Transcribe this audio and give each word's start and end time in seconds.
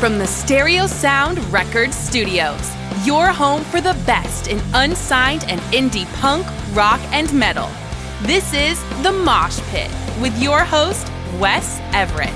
From 0.00 0.16
the 0.16 0.26
Stereo 0.26 0.86
Sound 0.86 1.38
Record 1.52 1.92
Studios, 1.92 2.74
your 3.04 3.26
home 3.26 3.62
for 3.62 3.82
the 3.82 3.92
best 4.06 4.46
in 4.46 4.58
unsigned 4.72 5.44
and 5.44 5.60
indie 5.74 6.10
punk, 6.22 6.46
rock, 6.74 7.00
and 7.12 7.30
metal. 7.34 7.68
This 8.22 8.54
is 8.54 8.82
The 9.02 9.12
Mosh 9.12 9.60
Pit 9.68 9.90
with 10.18 10.42
your 10.42 10.60
host, 10.60 11.06
Wes 11.38 11.80
Everett. 11.92 12.30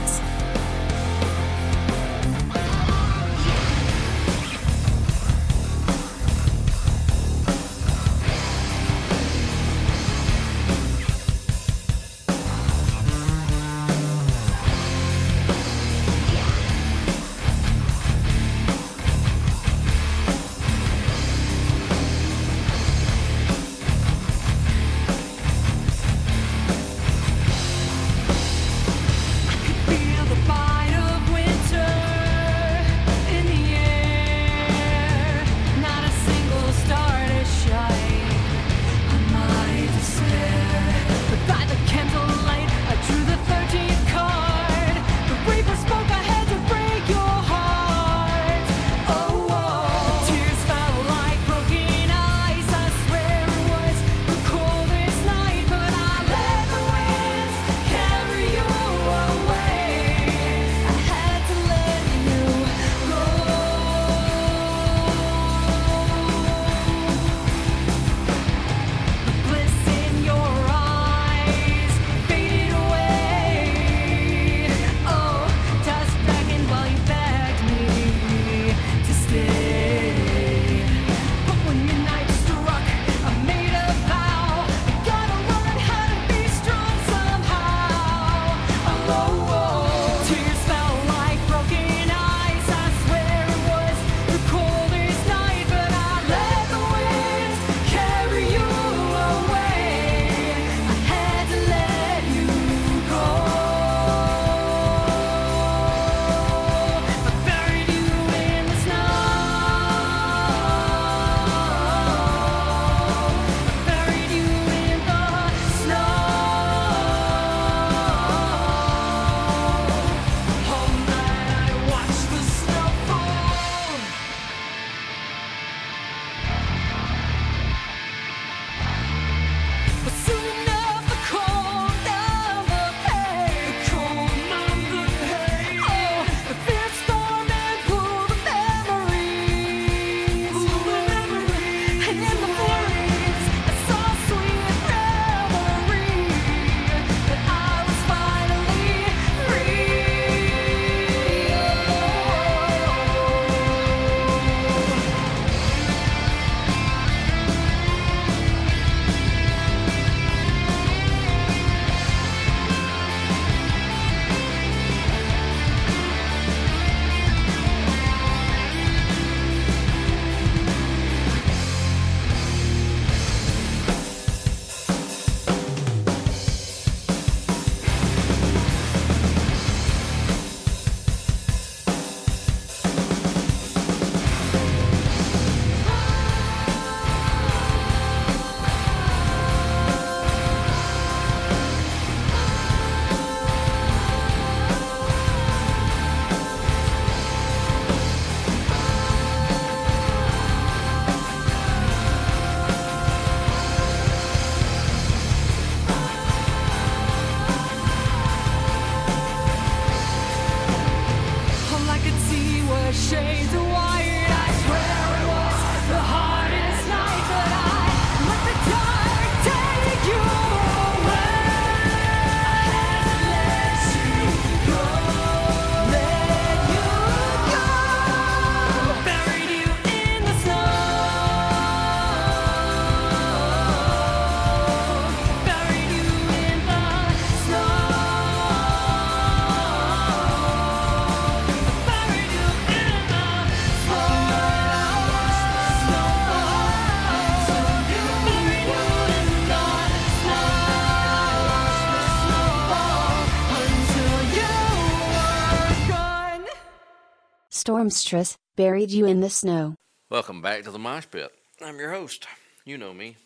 Stormstress, 257.54 258.36
buried 258.56 258.90
you 258.90 259.06
in 259.06 259.20
the 259.20 259.30
snow. 259.30 259.76
Welcome 260.10 260.42
back 260.42 260.64
to 260.64 260.72
the 260.72 260.78
Mosh 260.78 261.04
Pit. 261.08 261.30
I'm 261.62 261.78
your 261.78 261.92
host. 261.92 262.26
You 262.64 262.76
know 262.76 262.92
me. 262.92 263.16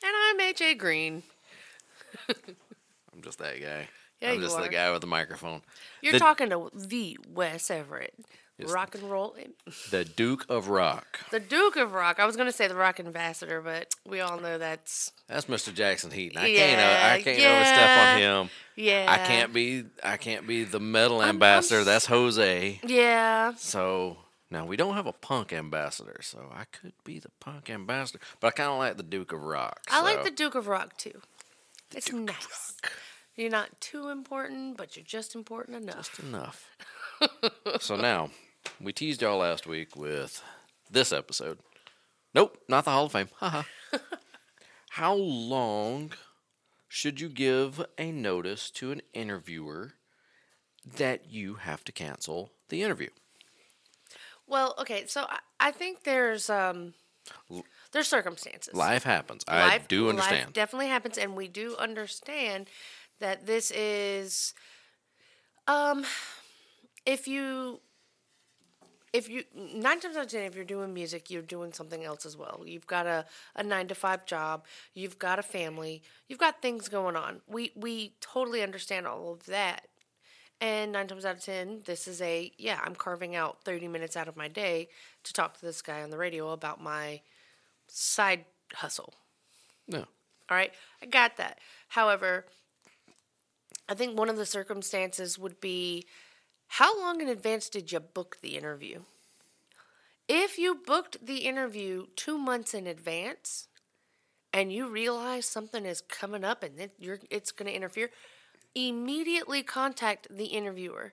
And 0.00 0.12
I'm 0.14 0.38
AJ 0.38 0.78
Green. 0.78 1.24
I'm 2.28 3.20
just 3.20 3.40
that 3.40 3.60
guy. 3.60 3.88
Yeah, 4.22 4.30
I'm 4.30 4.36
you 4.36 4.42
just 4.42 4.56
are. 4.56 4.62
the 4.62 4.68
guy 4.68 4.92
with 4.92 5.00
the 5.00 5.08
microphone. 5.08 5.60
You're 6.02 6.12
the, 6.12 6.18
talking 6.20 6.50
to 6.50 6.70
the 6.72 7.18
Wes 7.28 7.68
Everett. 7.68 8.14
It's 8.56 8.72
rock 8.72 8.94
and 8.94 9.10
roll. 9.10 9.36
the 9.90 10.04
Duke 10.04 10.46
of 10.48 10.68
Rock. 10.68 11.18
The 11.32 11.40
Duke 11.40 11.74
of 11.76 11.92
Rock. 11.92 12.20
I 12.20 12.24
was 12.26 12.36
going 12.36 12.46
to 12.46 12.52
say 12.52 12.68
the 12.68 12.76
Rock 12.76 13.00
Ambassador, 13.00 13.60
but 13.60 13.88
we 14.08 14.20
all 14.20 14.38
know 14.38 14.58
that's. 14.58 15.10
That's 15.28 15.46
Mr. 15.46 15.74
Jackson 15.74 16.12
Heaton. 16.12 16.38
I 16.38 16.54
can't. 16.54 16.80
Uh, 16.80 17.14
I 17.14 17.22
can't 17.22 17.38
overstep 17.40 17.98
on 17.98 18.18
him. 18.18 18.50
Yeah. 18.76 19.06
I 19.08 19.18
can't 19.26 19.52
be. 19.52 19.84
I 20.04 20.16
can't 20.16 20.46
be 20.46 20.62
the 20.62 20.78
metal 20.78 21.20
I'm 21.20 21.30
ambassador. 21.30 21.80
s- 21.80 21.86
That's 21.86 22.06
Jose. 22.06 22.80
Yeah. 22.86 23.54
So 23.56 24.18
now 24.52 24.64
we 24.66 24.76
don't 24.76 24.94
have 24.94 25.06
a 25.08 25.12
punk 25.12 25.52
ambassador. 25.52 26.20
So 26.22 26.48
I 26.54 26.64
could 26.66 26.92
be 27.02 27.18
the 27.18 27.30
punk 27.40 27.70
ambassador, 27.70 28.20
but 28.38 28.48
I 28.48 28.50
kind 28.52 28.70
of 28.70 28.78
like 28.78 28.96
the 28.96 29.02
Duke 29.02 29.32
of 29.32 29.42
Rock. 29.42 29.80
I 29.90 30.00
like 30.02 30.22
the 30.22 30.30
Duke 30.30 30.54
of 30.54 30.68
Rock 30.68 30.96
too. 30.96 31.20
It's 31.92 32.12
nice. 32.12 32.74
You're 33.34 33.50
not 33.50 33.80
too 33.80 34.10
important, 34.10 34.76
but 34.76 34.94
you're 34.96 35.04
just 35.04 35.34
important 35.34 35.76
enough. 35.82 35.96
Just 36.16 36.20
enough. 36.20 36.70
so 37.80 37.96
now, 37.96 38.30
we 38.80 38.92
teased 38.92 39.22
y'all 39.22 39.38
last 39.38 39.66
week 39.66 39.96
with 39.96 40.42
this 40.90 41.12
episode. 41.12 41.58
Nope, 42.34 42.58
not 42.68 42.84
the 42.84 42.90
Hall 42.90 43.06
of 43.06 43.12
Fame. 43.12 43.28
Haha. 43.38 43.62
How 44.90 45.14
long 45.14 46.12
should 46.88 47.20
you 47.20 47.28
give 47.28 47.84
a 47.98 48.12
notice 48.12 48.70
to 48.72 48.92
an 48.92 49.02
interviewer 49.12 49.94
that 50.96 51.30
you 51.30 51.54
have 51.54 51.84
to 51.84 51.92
cancel 51.92 52.52
the 52.68 52.82
interview? 52.82 53.08
Well, 54.46 54.74
okay, 54.78 55.06
so 55.06 55.26
I, 55.28 55.38
I 55.58 55.70
think 55.70 56.04
there's 56.04 56.50
um 56.50 56.94
there's 57.92 58.06
circumstances. 58.08 58.74
Life 58.74 59.02
happens. 59.04 59.44
I 59.48 59.60
Life- 59.68 59.88
do 59.88 60.02
life 60.06 60.10
understand. 60.10 60.52
definitely 60.52 60.88
happens, 60.88 61.16
and 61.18 61.34
we 61.34 61.48
do 61.48 61.74
understand 61.78 62.68
that 63.20 63.46
this 63.46 63.70
is, 63.70 64.52
um, 65.66 66.04
if 67.06 67.26
you, 67.26 67.80
if 69.14 69.28
you 69.30 69.44
nine 69.54 70.00
times 70.00 70.16
out 70.16 70.24
of 70.24 70.30
ten, 70.30 70.42
if 70.42 70.56
you're 70.56 70.64
doing 70.64 70.92
music, 70.92 71.30
you're 71.30 71.40
doing 71.40 71.72
something 71.72 72.02
else 72.04 72.26
as 72.26 72.36
well. 72.36 72.62
You've 72.66 72.88
got 72.88 73.06
a, 73.06 73.24
a 73.54 73.62
nine 73.62 73.86
to 73.86 73.94
five 73.94 74.26
job, 74.26 74.64
you've 74.92 75.20
got 75.20 75.38
a 75.38 75.42
family, 75.42 76.02
you've 76.28 76.40
got 76.40 76.60
things 76.60 76.88
going 76.88 77.14
on. 77.14 77.40
We 77.46 77.70
we 77.76 78.14
totally 78.20 78.60
understand 78.60 79.06
all 79.06 79.32
of 79.32 79.46
that. 79.46 79.86
And 80.60 80.92
nine 80.92 81.06
times 81.06 81.24
out 81.24 81.36
of 81.36 81.44
ten, 81.44 81.82
this 81.84 82.08
is 82.08 82.20
a 82.20 82.50
yeah. 82.58 82.80
I'm 82.82 82.96
carving 82.96 83.36
out 83.36 83.62
thirty 83.64 83.86
minutes 83.86 84.16
out 84.16 84.26
of 84.26 84.36
my 84.36 84.48
day 84.48 84.88
to 85.22 85.32
talk 85.32 85.58
to 85.58 85.64
this 85.64 85.80
guy 85.80 86.02
on 86.02 86.10
the 86.10 86.18
radio 86.18 86.50
about 86.50 86.82
my 86.82 87.20
side 87.86 88.44
hustle. 88.74 89.14
no. 89.88 90.04
All 90.50 90.56
right, 90.58 90.72
I 91.00 91.06
got 91.06 91.38
that. 91.38 91.58
However, 91.88 92.44
I 93.88 93.94
think 93.94 94.18
one 94.18 94.28
of 94.28 94.36
the 94.36 94.46
circumstances 94.46 95.38
would 95.38 95.60
be 95.60 96.04
how 96.78 97.00
long 97.00 97.20
in 97.20 97.28
advance 97.28 97.68
did 97.68 97.92
you 97.92 98.00
book 98.00 98.38
the 98.42 98.56
interview? 98.56 99.02
If 100.26 100.58
you 100.58 100.74
booked 100.74 101.24
the 101.24 101.46
interview 101.46 102.06
two 102.16 102.36
months 102.36 102.74
in 102.74 102.88
advance 102.88 103.68
and 104.52 104.72
you 104.72 104.88
realize 104.88 105.46
something 105.46 105.86
is 105.86 106.00
coming 106.00 106.42
up 106.42 106.64
and 106.64 106.90
it's 107.30 107.52
going 107.52 107.68
to 107.68 107.76
interfere, 107.76 108.10
immediately 108.74 109.62
contact 109.62 110.26
the 110.28 110.46
interviewer. 110.46 111.12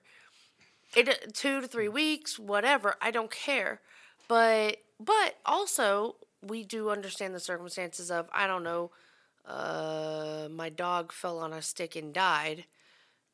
It 0.96 1.08
uh, 1.08 1.12
two 1.32 1.60
to 1.60 1.68
three 1.68 1.88
weeks, 1.88 2.40
whatever. 2.40 2.96
I 3.00 3.12
don't 3.12 3.30
care, 3.30 3.80
but 4.26 4.78
but 4.98 5.38
also 5.46 6.16
we 6.42 6.64
do 6.64 6.90
understand 6.90 7.36
the 7.36 7.40
circumstances 7.40 8.10
of 8.10 8.28
I 8.34 8.48
don't 8.48 8.64
know. 8.64 8.90
Uh, 9.46 10.48
my 10.50 10.70
dog 10.70 11.12
fell 11.12 11.38
on 11.38 11.52
a 11.52 11.62
stick 11.62 11.94
and 11.94 12.12
died, 12.12 12.64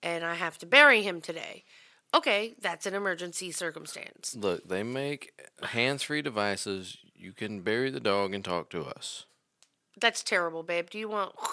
and 0.02 0.24
I 0.24 0.34
have 0.34 0.58
to 0.58 0.66
bury 0.66 1.02
him 1.02 1.22
today. 1.22 1.64
Okay, 2.14 2.54
that's 2.60 2.86
an 2.86 2.94
emergency 2.94 3.50
circumstance. 3.52 4.34
Look, 4.34 4.68
they 4.68 4.82
make 4.82 5.32
hands-free 5.62 6.22
devices. 6.22 6.96
You 7.14 7.32
can 7.32 7.60
bury 7.60 7.90
the 7.90 8.00
dog 8.00 8.34
and 8.34 8.44
talk 8.44 8.70
to 8.70 8.84
us. 8.84 9.26
That's 10.00 10.22
terrible, 10.22 10.62
babe. 10.62 10.88
Do 10.90 10.98
you 10.98 11.08
want? 11.08 11.34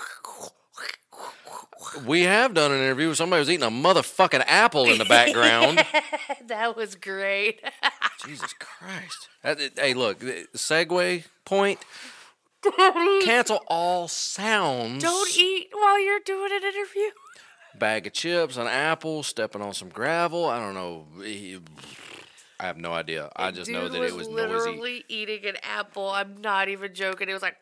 We 2.06 2.24
have 2.24 2.54
done 2.54 2.72
an 2.72 2.80
interview 2.80 3.10
with 3.10 3.18
somebody 3.18 3.40
was 3.40 3.50
eating 3.50 3.66
a 3.66 3.72
motherfucking 3.72 4.44
apple 4.48 4.90
in 4.90 4.98
the 4.98 5.06
background. 5.06 5.78
that 6.48 6.76
was 6.76 6.96
great. 6.96 7.62
Jesus 8.26 8.54
Christ. 8.54 9.30
Hey, 9.42 9.94
look, 9.94 10.20
segue 10.20 11.26
point. 11.46 11.80
Cancel 13.24 13.62
all 13.68 14.08
sounds. 14.08 15.04
Don't 15.04 15.38
eat 15.38 15.70
while 15.72 16.04
you're 16.04 16.20
doing 16.20 16.52
an 16.52 16.64
interview. 16.64 17.12
Bag 17.80 18.08
of 18.08 18.14
chips, 18.14 18.58
an 18.58 18.68
apple, 18.68 19.24
stepping 19.24 19.62
on 19.62 19.74
some 19.74 19.90
gravel. 19.90 20.46
I 20.46 20.60
don't 20.60 20.74
know. 20.74 21.08
He- 21.24 21.60
I 22.60 22.68
have 22.68 22.78
no 22.78 22.94
idea. 22.94 23.30
I 23.36 23.52
just 23.52 23.70
know 23.70 23.90
that 23.90 24.02
it 24.02 24.14
was 24.16 24.30
noisy. 24.30 24.48
literally 24.48 25.04
eating 25.10 25.46
an 25.46 25.58
apple. 25.62 26.10
I'm 26.10 26.38
not 26.40 26.70
even 26.70 26.94
joking. 26.96 27.28
It 27.28 27.34
was 27.34 27.42
like. 27.42 27.62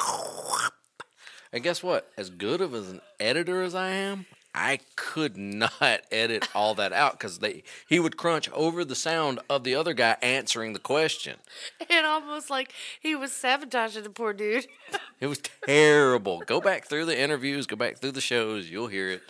And 1.51 1.63
guess 1.63 1.81
what? 1.83 2.11
As 2.17 2.29
good 2.29 2.61
of 2.61 2.73
an 2.73 3.01
editor 3.19 3.61
as 3.63 3.73
I 3.75 3.89
am, 3.89 4.25
I 4.55 4.79
could 4.95 5.35
not 5.35 5.71
edit 6.11 6.47
all 6.55 6.75
that 6.75 6.93
out 6.93 7.13
because 7.13 7.39
they 7.39 7.63
he 7.87 7.99
would 7.99 8.17
crunch 8.17 8.49
over 8.51 8.85
the 8.85 8.95
sound 8.95 9.39
of 9.49 9.63
the 9.63 9.73
other 9.75 9.93
guy 9.93 10.15
answering 10.21 10.73
the 10.73 10.79
question. 10.79 11.37
It 11.79 12.05
almost 12.05 12.49
like 12.51 12.71
he 12.99 13.15
was 13.15 13.31
sabotaging 13.31 14.03
the 14.03 14.09
poor 14.09 14.33
dude. 14.33 14.67
It 15.19 15.27
was 15.27 15.39
terrible. 15.65 16.41
go 16.45 16.59
back 16.59 16.85
through 16.85 17.05
the 17.05 17.17
interviews, 17.17 17.65
go 17.65 17.77
back 17.77 17.97
through 17.97 18.11
the 18.11 18.19
shows, 18.19 18.69
you'll 18.69 18.87
hear 18.87 19.09
it. 19.09 19.21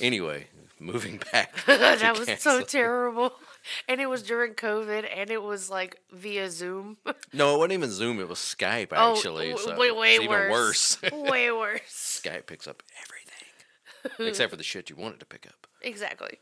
Anyway, 0.00 0.46
moving 0.78 1.20
back. 1.32 1.54
that 1.66 2.18
was 2.18 2.28
so 2.40 2.62
terrible. 2.62 3.32
And 3.88 4.00
it 4.00 4.08
was 4.08 4.22
during 4.22 4.54
COVID 4.54 5.08
and 5.12 5.28
it 5.28 5.42
was 5.42 5.68
like 5.68 5.96
via 6.12 6.48
Zoom. 6.52 6.98
No, 7.32 7.56
it 7.56 7.58
wasn't 7.58 7.72
even 7.72 7.90
Zoom. 7.90 8.20
It 8.20 8.28
was 8.28 8.38
Skype 8.38 8.90
Oh, 8.92 9.16
actually. 9.16 9.50
w- 9.50 9.58
so 9.70 9.76
way, 9.76 9.90
way 9.90 10.14
it's 10.14 10.22
even 10.22 10.30
worse. 10.52 11.02
worse. 11.02 11.12
way 11.12 11.50
worse. 11.50 12.20
Skype 12.24 12.46
picks 12.46 12.68
up 12.68 12.84
everything 13.02 14.28
except 14.28 14.50
for 14.52 14.56
the 14.56 14.62
shit 14.62 14.88
you 14.88 14.94
want 14.94 15.14
it 15.14 15.18
to 15.18 15.26
pick 15.26 15.48
up. 15.48 15.66
Exactly. 15.82 16.38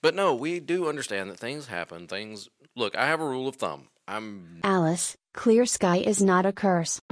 But 0.00 0.14
no, 0.14 0.34
we 0.34 0.60
do 0.60 0.88
understand 0.88 1.28
that 1.30 1.38
things 1.38 1.66
happen. 1.66 2.06
Things 2.06 2.48
look. 2.74 2.96
I 2.96 3.04
have 3.06 3.20
a 3.20 3.28
rule 3.28 3.46
of 3.46 3.56
thumb. 3.56 3.88
I'm 4.06 4.60
Alase, 4.64 5.16
clear 5.34 5.66
sky 5.66 5.98
is 5.98 6.22
not 6.22 6.46
a 6.46 6.52
curse. 6.52 7.02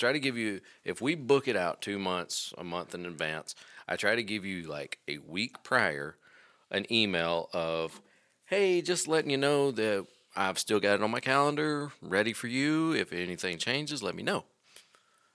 Try 0.00 0.12
to 0.12 0.18
give 0.18 0.36
you 0.36 0.60
if 0.84 1.00
we 1.00 1.14
book 1.14 1.46
it 1.46 1.56
out 1.56 1.80
two 1.80 1.98
months, 1.98 2.52
a 2.58 2.64
month 2.64 2.94
in 2.94 3.06
advance. 3.06 3.54
I 3.86 3.96
try 3.96 4.16
to 4.16 4.22
give 4.22 4.44
you 4.44 4.62
like 4.62 4.98
a 5.06 5.18
week 5.18 5.62
prior 5.62 6.16
an 6.70 6.90
email 6.92 7.48
of, 7.52 8.00
hey, 8.46 8.80
just 8.80 9.08
letting 9.08 9.30
you 9.30 9.36
know 9.36 9.70
that 9.72 10.06
I've 10.36 10.58
still 10.58 10.80
got 10.80 10.94
it 10.94 11.02
on 11.02 11.10
my 11.10 11.20
calendar, 11.20 11.92
ready 12.00 12.32
for 12.32 12.46
you. 12.46 12.92
If 12.92 13.12
anything 13.12 13.58
changes, 13.58 14.02
let 14.02 14.14
me 14.14 14.22
know. 14.22 14.44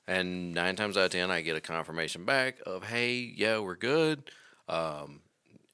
And 0.08 0.54
nine 0.54 0.76
times 0.76 0.98
out 0.98 1.06
of 1.06 1.12
ten, 1.12 1.32
I 1.32 1.42
get 1.42 1.58
a 1.58 1.62
confirmation 1.62 2.26
back 2.26 2.60
of, 2.66 2.84
hey, 2.86 3.34
yeah, 3.36 3.60
we're 3.60 3.76
good. 3.76 4.32
Um, 4.70 5.22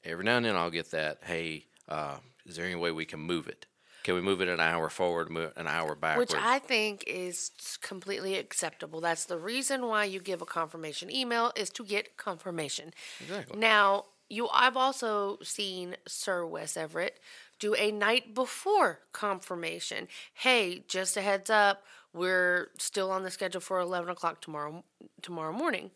every 0.04 0.24
now 0.24 0.38
and 0.38 0.46
then, 0.46 0.56
I'll 0.56 0.72
get 0.72 0.92
that, 0.92 1.20
hey, 1.24 1.66
uh, 1.88 2.18
is 2.46 2.56
there 2.56 2.66
any 2.66 2.76
way 2.76 2.92
we 2.92 3.06
can 3.06 3.20
move 3.20 3.48
it? 3.48 3.68
Can 4.04 4.16
we 4.16 4.22
move 4.22 4.42
it 4.42 4.48
an 4.48 4.60
hour 4.60 4.90
forward, 4.90 5.30
mo- 5.30 5.52
an 5.56 5.68
hour 5.68 5.96
backward? 5.96 6.30
Which 6.30 6.38
I 6.40 6.60
think 6.60 7.04
is 7.08 7.52
completely 7.82 8.36
acceptable. 8.36 9.02
That's 9.02 9.26
the 9.26 9.38
reason 9.38 9.86
why 9.88 10.06
you 10.06 10.20
give 10.20 10.42
a 10.42 10.46
confirmation 10.46 11.12
email 11.12 11.52
is 11.56 11.70
to 11.72 11.84
get 11.84 12.18
confirmation. 12.18 12.94
Exactly. 13.22 13.60
Now, 13.60 14.06
you 14.30 14.48
I've 14.54 14.78
also 14.78 15.38
seen 15.44 15.98
Sir 16.08 16.46
Wes 16.46 16.78
Everett 16.78 17.20
do 17.60 17.76
a 17.76 17.92
night 17.92 18.34
before 18.34 19.00
confirmation. 19.12 20.08
Hey, 20.34 20.84
just 20.88 21.18
a 21.18 21.22
heads 21.22 21.50
up, 21.50 21.84
we're 22.14 22.70
still 22.78 23.12
on 23.12 23.24
the 23.24 23.32
schedule 23.32 23.62
for 23.62 23.80
eleven 23.80 24.10
o'clock 24.10 24.42
tomorrow 24.42 24.84
tomorrow 25.22 25.54
morning. 25.54 25.92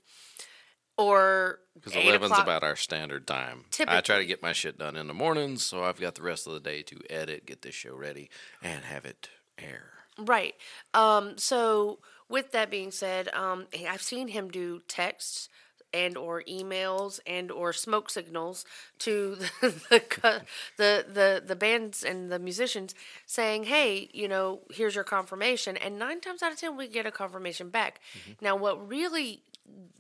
Or 0.98 1.60
Because 1.74 1.94
8 1.96 2.06
11's 2.06 2.26
o'clock. 2.26 2.44
about 2.44 2.64
our 2.64 2.76
standard 2.76 3.28
time. 3.28 3.66
I 3.88 4.02
try 4.02 4.18
to 4.18 4.26
get 4.26 4.42
my 4.42 4.54
shit 4.54 4.78
done 4.78 4.96
in 4.96 5.08
the 5.08 5.14
mornings, 5.14 5.64
so 5.64 5.84
I've 5.84 6.00
got 6.00 6.16
the 6.16 6.24
rest 6.24 6.48
of 6.48 6.54
the 6.54 6.60
day 6.62 6.82
to 6.84 7.00
edit, 7.10 7.46
get 7.46 7.62
this 7.62 7.76
show 7.76 7.96
ready, 7.96 8.30
and 8.62 8.86
have 8.86 9.06
it 9.06 9.30
air. 9.58 9.92
Right. 10.18 10.56
Um, 10.94 11.38
so 11.38 12.00
with 12.30 12.52
that 12.54 12.72
being 12.72 12.92
said, 12.92 13.28
um, 13.34 13.66
I've 13.90 14.02
seen 14.02 14.30
him 14.30 14.50
do 14.50 14.82
texts 14.88 15.50
and 15.94 16.18
or 16.18 16.44
emails 16.44 17.20
and 17.26 17.52
or 17.52 17.72
smoke 17.72 18.10
signals 18.10 18.66
to 19.00 19.36
the 19.62 19.74
the, 19.90 20.42
the 20.78 21.06
the 21.14 21.44
the 21.46 21.56
bands 21.56 22.04
and 22.04 22.32
the 22.32 22.40
musicians 22.40 22.96
saying, 23.26 23.66
"Hey, 23.66 24.10
you 24.14 24.28
know, 24.28 24.62
here's 24.72 24.96
your 24.96 25.04
confirmation." 25.04 25.78
And 25.78 25.98
nine 26.00 26.20
times 26.22 26.42
out 26.44 26.52
of 26.52 26.60
ten, 26.60 26.76
we 26.76 26.88
get 26.88 27.06
a 27.06 27.12
confirmation 27.12 27.70
back. 27.70 28.00
Now, 28.42 28.56
what 28.56 28.88
really 28.90 29.44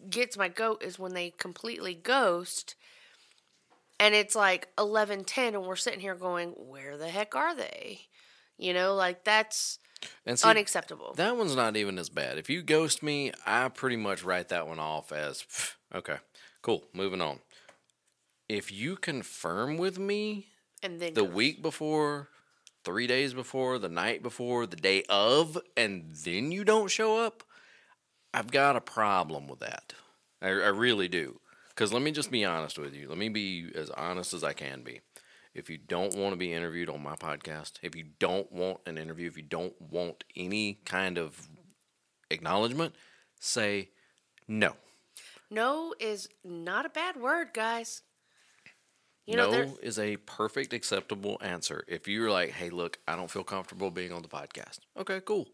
gets 0.09 0.37
my 0.37 0.47
goat 0.47 0.83
is 0.83 0.99
when 0.99 1.13
they 1.13 1.31
completely 1.31 1.93
ghost 1.93 2.75
and 3.99 4.13
it's 4.13 4.35
like 4.35 4.67
11:10 4.77 5.47
and 5.55 5.63
we're 5.65 5.75
sitting 5.75 5.99
here 5.99 6.15
going 6.15 6.49
where 6.49 6.97
the 6.97 7.09
heck 7.09 7.35
are 7.35 7.55
they 7.55 8.01
you 8.57 8.73
know 8.73 8.93
like 8.93 9.23
that's 9.23 9.79
And 10.25 10.37
see, 10.37 10.47
unacceptable 10.47 11.13
that 11.15 11.35
one's 11.37 11.55
not 11.55 11.75
even 11.75 11.97
as 11.97 12.09
bad. 12.09 12.37
If 12.37 12.49
you 12.49 12.61
ghost 12.61 13.01
me, 13.01 13.31
I 13.45 13.69
pretty 13.69 13.97
much 13.97 14.23
write 14.23 14.49
that 14.49 14.67
one 14.67 14.79
off 14.79 15.11
as 15.11 15.45
okay, 15.93 16.17
cool, 16.61 16.83
moving 16.93 17.21
on. 17.21 17.39
If 18.47 18.71
you 18.71 18.95
confirm 18.95 19.77
with 19.77 19.97
me 19.97 20.47
and 20.83 20.99
then 21.01 21.13
the 21.13 21.23
ghost. 21.23 21.33
week 21.33 21.61
before, 21.63 22.29
three 22.83 23.07
days 23.07 23.33
before, 23.33 23.79
the 23.79 23.89
night 23.89 24.21
before, 24.21 24.67
the 24.67 24.75
day 24.75 25.03
of, 25.09 25.57
and 25.75 26.13
then 26.23 26.51
you 26.51 26.63
don't 26.63 26.91
show 26.91 27.17
up, 27.17 27.43
I've 28.35 28.51
got 28.51 28.75
a 28.75 28.81
problem 28.81 29.47
with 29.47 29.59
that. 29.59 29.93
I, 30.41 30.47
I 30.47 30.69
really 30.69 31.07
do. 31.07 31.39
Because 31.69 31.91
let 31.91 32.01
me 32.01 32.11
just 32.11 32.31
be 32.31 32.45
honest 32.45 32.77
with 32.77 32.93
you. 32.93 33.07
Let 33.09 33.17
me 33.17 33.29
be 33.29 33.69
as 33.75 33.89
honest 33.89 34.33
as 34.33 34.43
I 34.43 34.53
can 34.53 34.81
be. 34.83 35.01
If 35.53 35.69
you 35.69 35.77
don't 35.77 36.15
want 36.15 36.33
to 36.33 36.37
be 36.37 36.51
interviewed 36.51 36.89
on 36.89 37.01
my 37.01 37.15
podcast, 37.15 37.73
if 37.81 37.95
you 37.95 38.05
don't 38.19 38.51
want 38.51 38.79
an 38.85 38.97
interview, 38.97 39.27
if 39.27 39.37
you 39.37 39.43
don't 39.43 39.73
want 39.81 40.25
any 40.35 40.79
kind 40.85 41.17
of 41.17 41.47
acknowledgement, 42.29 42.93
say 43.39 43.89
no. 44.47 44.73
no 45.49 45.93
is 45.99 46.27
not 46.43 46.85
a 46.85 46.89
bad 46.89 47.15
word 47.15 47.49
guys 47.53 48.01
you 49.25 49.35
know 49.35 49.49
no 49.49 49.77
is 49.81 49.97
a 49.97 50.17
perfect 50.17 50.73
acceptable 50.73 51.37
answer. 51.41 51.83
If 51.87 52.07
you're 52.07 52.29
like, 52.29 52.51
hey, 52.51 52.69
look, 52.69 52.99
I 53.07 53.15
don't 53.15 53.31
feel 53.31 53.43
comfortable 53.43 53.89
being 53.89 54.11
on 54.11 54.21
the 54.21 54.27
podcast. 54.27 54.79
Okay, 54.97 55.19
cool. 55.25 55.47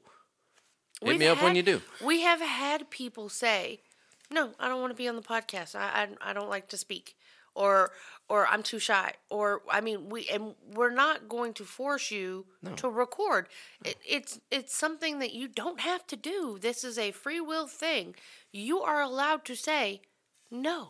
Hit 1.02 1.18
me 1.20 1.28
up 1.28 1.42
when 1.42 1.56
you 1.56 1.64
do. 1.64 1.82
we 2.04 2.22
have 2.22 2.42
had 2.42 2.90
people 2.90 3.30
say 3.30 3.82
no 4.30 4.52
i 4.60 4.68
don't 4.68 4.80
want 4.82 4.92
to 4.92 4.98
be 4.98 5.08
on 5.08 5.16
the 5.16 5.22
podcast 5.22 5.76
I, 5.76 6.08
I 6.22 6.30
i 6.30 6.34
don't 6.34 6.50
like 6.50 6.68
to 6.70 6.78
speak 6.78 7.16
or 7.56 7.92
or 8.30 8.48
i'm 8.48 8.64
too 8.64 8.80
shy 8.80 9.14
or 9.30 9.62
i 9.70 9.82
mean 9.82 10.10
we 10.10 10.28
and 10.32 10.56
we're 10.74 10.94
not 10.94 11.28
going 11.28 11.54
to 11.56 11.64
force 11.66 12.12
you 12.12 12.46
to 12.78 12.88
record 12.90 13.48
it, 13.84 13.98
it's 14.08 14.40
it's 14.52 14.74
something 14.76 15.20
that 15.20 15.34
you 15.34 15.48
don't 15.48 15.80
have 15.82 16.06
to 16.08 16.16
do 16.16 16.58
this 16.62 16.84
is 16.84 16.98
a 16.98 17.12
free 17.12 17.42
will 17.42 17.68
thing 17.68 18.16
you 18.54 18.80
are 18.82 19.02
allowed 19.02 19.44
to 19.46 19.56
say 19.56 20.02
no 20.50 20.90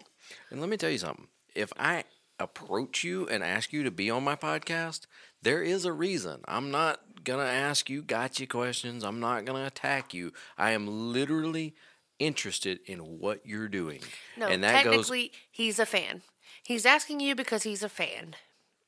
And 0.51 0.60
let 0.62 0.70
me 0.70 0.77
tell 0.77 0.89
you 0.91 0.98
something. 1.00 1.27
If 1.56 1.72
I 1.80 2.03
approach 2.39 3.03
you 3.03 3.27
and 3.27 3.44
ask 3.44 3.74
you 3.74 3.84
to 3.84 3.91
be 3.91 4.10
on 4.10 4.24
my 4.24 4.36
podcast, 4.36 5.01
there 5.41 5.62
is 5.63 5.84
a 5.86 5.91
reason. 5.94 6.41
I'm 6.48 6.72
not 6.72 7.01
going 7.24 7.46
to 7.46 7.51
ask 7.51 7.90
you 7.90 8.01
gotcha 8.01 8.48
questions. 8.48 9.04
I'm 9.04 9.20
not 9.20 9.46
going 9.46 9.62
to 9.62 9.68
attack 9.68 10.13
you. 10.13 10.34
I 10.58 10.72
am 10.72 10.88
literally 11.13 11.75
interested 12.20 12.80
in 12.86 13.00
what 13.20 13.46
you're 13.46 13.68
doing. 13.68 14.00
no 14.38 14.48
and 14.48 14.63
that 14.63 14.84
goes 14.84 14.94
technically 14.94 15.32
he's 15.50 15.80
a 15.80 15.88
fan 15.88 16.22
he's 16.63 16.86
asking 16.86 17.20
you 17.20 17.34
because 17.34 17.63
he's 17.63 17.82
a 17.82 17.90
fan 17.90 18.36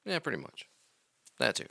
Yeah, 0.06 0.20
pretty 0.20 0.38
much. 0.38 0.68
That 1.40 1.56
too. 1.56 1.66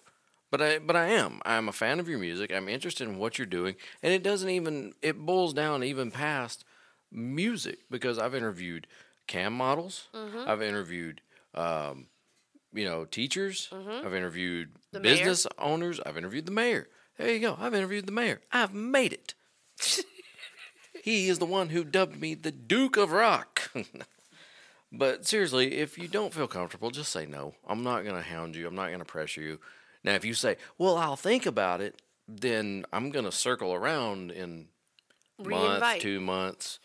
But 0.50 0.60
I 0.60 0.78
but 0.80 0.96
I 0.96 1.06
am. 1.06 1.40
I'm 1.44 1.68
a 1.68 1.72
fan 1.72 2.00
of 2.00 2.08
your 2.08 2.18
music. 2.18 2.52
I'm 2.52 2.68
interested 2.68 3.08
in 3.08 3.18
what 3.18 3.38
you're 3.38 3.46
doing. 3.46 3.76
And 4.02 4.12
it 4.12 4.22
doesn't 4.22 4.50
even 4.50 4.92
it 5.00 5.18
boils 5.18 5.54
down 5.54 5.82
even 5.84 6.10
past 6.10 6.64
music 7.10 7.78
because 7.90 8.18
I've 8.18 8.34
interviewed 8.34 8.86
cam 9.26 9.54
models. 9.54 10.08
Mm-hmm. 10.14 10.48
I've 10.48 10.62
interviewed 10.62 11.20
um, 11.54 12.06
you 12.72 12.84
know, 12.84 13.04
teachers. 13.04 13.68
I've 13.72 14.14
interviewed 14.14 14.68
Mm-hmm. 14.70 14.78
The 14.92 15.00
mayor. 15.00 15.12
business 15.16 15.46
owners. 15.58 16.00
I've 16.04 16.16
interviewed 16.18 16.44
the 16.46 16.52
mayor. 16.52 16.88
There 17.18 17.30
you 17.32 17.40
go. 17.40 17.56
I've 17.58 17.74
interviewed 17.74 18.06
the 18.06 18.12
mayor. 18.12 18.40
I've 18.52 18.74
made 18.74 19.12
it. 19.14 19.34
he 21.02 21.28
is 21.28 21.38
the 21.38 21.46
one 21.46 21.70
who 21.70 21.82
dubbed 21.84 22.20
me 22.20 22.34
the 22.34 22.52
Duke 22.52 22.96
of 22.96 23.12
Rock. 23.12 23.70
But 24.94 25.26
seriously, 25.26 25.76
if 25.78 25.96
you 25.96 26.06
don't 26.06 26.34
feel 26.34 26.46
comfortable, 26.46 26.90
just 26.90 27.10
say 27.12 27.24
no. 27.24 27.54
I'm 27.66 27.82
not 27.82 28.04
going 28.04 28.14
to 28.16 28.20
hound 28.20 28.54
you. 28.54 28.66
I'm 28.66 28.74
not 28.74 28.88
going 28.88 28.98
to 28.98 29.06
pressure 29.06 29.40
you. 29.40 29.58
Now, 30.04 30.12
if 30.12 30.22
you 30.26 30.34
say, 30.34 30.58
well, 30.76 30.98
I'll 30.98 31.16
think 31.16 31.46
about 31.46 31.80
it, 31.80 32.02
then 32.28 32.84
I'm 32.92 33.08
going 33.10 33.24
to 33.24 33.32
circle 33.32 33.72
around 33.72 34.30
in 34.32 34.66
month, 35.38 35.48
Re-invite. 35.48 36.02
two 36.02 36.20
months. 36.20 36.78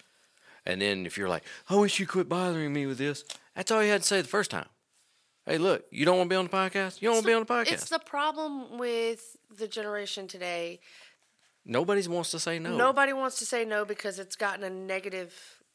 And 0.66 0.82
then 0.82 1.06
if 1.06 1.18
you're 1.18 1.28
like, 1.28 1.44
I 1.70 1.76
wish 1.76 2.00
you 2.00 2.08
quit 2.08 2.30
bothering 2.30 2.72
me 2.72 2.86
with 2.86 2.98
this, 2.98 3.26
that's 3.58 3.72
all 3.72 3.84
you 3.84 3.92
had 3.92 4.04
to 4.04 4.08
say 4.08 4.22
the 4.22 4.28
first 4.30 4.52
time. 4.52 4.68
Hey, 5.48 5.58
look, 5.58 5.86
you 5.92 6.06
don't 6.06 6.18
want 6.18 6.30
to 6.30 6.34
be 6.34 6.38
on 6.38 6.46
the 6.46 6.52
podcast? 6.52 7.02
You 7.02 7.08
don't 7.08 7.16
want 7.16 7.24
to 7.24 7.28
be 7.28 7.34
on 7.34 7.42
the 7.42 7.54
podcast? 7.54 7.72
it's 7.72 7.90
the 7.90 8.00
problem 8.00 8.78
with 8.78 9.38
the 9.58 9.68
generation 9.68 10.28
today 10.28 10.82
Nobody 11.68 12.08
wants 12.08 12.32
to 12.32 12.40
say 12.40 12.60
no. 12.60 12.76
Nobody 12.76 13.12
wants 13.12 13.40
to 13.40 13.46
say 13.46 13.66
no 13.66 13.84
because 13.84 14.20
it's 14.20 14.38
gotten 14.38 14.64
a 14.64 14.70
negative 14.70 15.34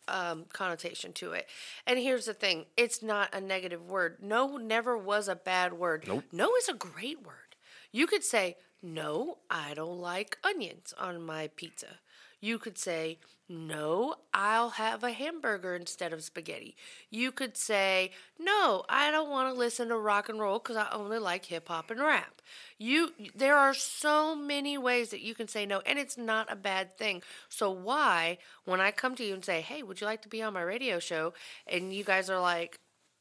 um, 0.09 0.47
connotation 0.51 1.13
to 1.15 1.33
it. 1.33 1.47
And 1.87 1.99
here's 1.99 2.25
the 2.25 2.35
thing 2.35 2.65
it's 2.77 3.03
not 3.03 3.35
a 3.35 3.41
negative 3.41 3.87
word. 3.87 4.17
No 4.23 4.57
never 4.57 4.97
was 4.97 5.29
a 5.29 5.37
bad 5.37 5.75
word. 5.75 6.05
Nope. 6.09 6.25
No 6.33 6.55
is 6.57 6.69
a 6.69 6.75
great 6.75 7.25
word. 7.25 7.57
You 7.93 8.07
could 8.07 8.25
say, 8.25 8.57
No, 8.83 9.39
I 9.51 9.75
don't 9.75 9.99
like 9.99 10.39
onions 10.43 10.95
on 10.99 11.23
my 11.23 11.51
pizza. 11.57 11.99
You 12.43 12.59
could 12.59 12.77
say, 12.77 13.19
No, 13.49 14.17
I'll 14.35 14.71
have 14.71 15.05
a 15.05 15.13
hamburger 15.13 15.77
instead 15.77 16.13
of 16.13 16.25
spaghetti. 16.25 16.77
You 17.09 17.31
could 17.31 17.57
say, 17.57 18.11
No, 18.39 18.85
I 18.89 19.13
don't 19.13 19.31
want 19.31 19.55
to 19.55 19.59
listen 19.59 19.89
to 19.89 19.97
rock 19.97 20.29
and 20.29 20.41
roll 20.41 20.59
because 20.59 20.77
I 20.77 20.89
only 20.93 21.21
like 21.21 21.45
hip 21.45 21.69
hop 21.69 21.91
and 21.91 22.01
rap. 22.01 22.43
You, 22.79 23.13
there 23.35 23.57
are 23.57 23.73
so 23.73 24.35
many 24.35 24.77
ways 24.77 25.11
that 25.11 25.21
you 25.21 25.37
can 25.37 25.47
say 25.47 25.65
no, 25.65 25.83
and 25.87 26.01
it's 26.01 26.19
not 26.19 26.53
a 26.53 26.57
bad 26.57 26.99
thing. 26.99 27.23
So 27.49 27.71
why, 27.71 28.39
when 28.65 28.81
I 28.81 28.91
come 28.91 29.15
to 29.15 29.25
you 29.25 29.35
and 29.35 29.45
say, 29.45 29.61
"Hey, 29.61 29.85
would 29.85 30.01
you 30.01 30.07
like 30.09 30.23
to 30.23 30.29
be 30.29 30.43
on 30.43 30.53
my 30.53 30.63
radio 30.63 30.99
show?" 30.99 31.33
and 31.69 31.95
you 31.95 32.03
guys 32.03 32.29
are 32.29 32.41
like, 32.41 32.77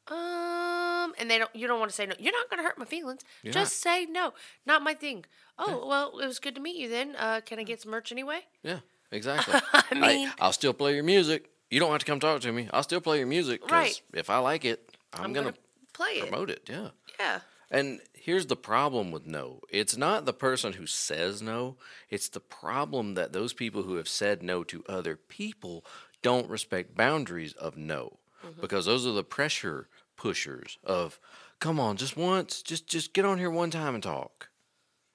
um, 0.08 1.14
and 1.20 1.30
they 1.30 1.38
don't, 1.38 1.56
you 1.56 1.68
don't 1.68 1.80
want 1.80 1.92
to 1.92 1.96
say 1.96 2.08
no. 2.08 2.16
You're 2.20 2.34
not 2.34 2.50
going 2.50 2.58
to 2.58 2.64
hurt 2.64 2.78
my 2.78 2.86
feelings. 2.86 3.22
You're 3.44 3.54
Just 3.54 3.82
say 3.82 4.08
no. 4.10 4.34
Not 4.66 4.82
my 4.82 4.96
thing. 4.96 5.26
Oh 5.60 5.86
well, 5.88 6.20
it 6.20 6.26
was 6.26 6.40
good 6.40 6.56
to 6.56 6.62
meet 6.62 6.76
you. 6.76 6.90
Then, 6.90 7.16
uh, 7.20 7.42
can 7.46 7.60
I 7.60 7.64
get 7.64 7.82
some 7.82 7.92
merch 7.92 8.12
anyway? 8.12 8.40
Yeah, 8.64 8.80
exactly. 9.12 9.60
I 9.74 9.94
mean- 9.94 10.32
I, 10.40 10.46
will 10.48 10.54
still 10.54 10.74
play 10.74 10.96
your 10.96 11.04
music. 11.04 11.50
You 11.70 11.80
don't 11.80 11.92
have 11.92 12.00
to 12.00 12.06
come 12.06 12.20
talk 12.20 12.42
to 12.42 12.52
me. 12.52 12.68
I'll 12.74 12.84
still 12.84 13.02
play 13.02 13.18
your 13.20 13.28
music. 13.28 13.62
'cause 13.62 13.72
Right. 13.72 14.02
If 14.14 14.30
I 14.30 14.40
like 14.40 14.66
it, 14.66 14.96
I'm, 15.14 15.26
I'm 15.26 15.34
going 15.34 15.46
gonna 15.46 15.56
to 15.56 15.62
play 15.94 16.12
it. 16.14 16.22
promote 16.28 16.50
it. 16.50 16.68
Yeah. 16.70 16.90
Yeah. 17.20 17.40
And 17.70 18.02
here's 18.14 18.48
the 18.48 18.58
problem 18.58 19.12
with 19.12 19.26
no. 19.26 19.62
It's 19.70 19.96
not 19.96 20.26
the 20.26 20.34
person 20.34 20.74
who 20.74 20.86
says 20.86 21.42
no. 21.42 21.78
It's 22.10 22.28
the 22.28 22.42
problem 22.42 23.14
that 23.14 23.32
those 23.32 23.54
people 23.54 23.84
who 23.84 23.96
have 23.96 24.10
said 24.10 24.44
no 24.44 24.66
to 24.66 24.84
other 24.90 25.16
people 25.16 25.86
don't 26.22 26.50
respect 26.50 26.94
boundaries 26.96 27.54
of 27.54 27.78
no. 27.78 28.20
Mm-hmm. 28.46 28.60
Because 28.60 28.86
those 28.86 29.08
are 29.08 29.14
the 29.14 29.24
pressure 29.24 29.88
pushers 30.18 30.78
of 30.84 31.20
come 31.60 31.80
on, 31.80 31.96
just 31.96 32.18
once, 32.18 32.62
just 32.62 32.86
just 32.88 33.14
get 33.14 33.24
on 33.24 33.38
here 33.38 33.50
one 33.50 33.72
time 33.72 33.94
and 33.96 34.04
talk. 34.04 34.50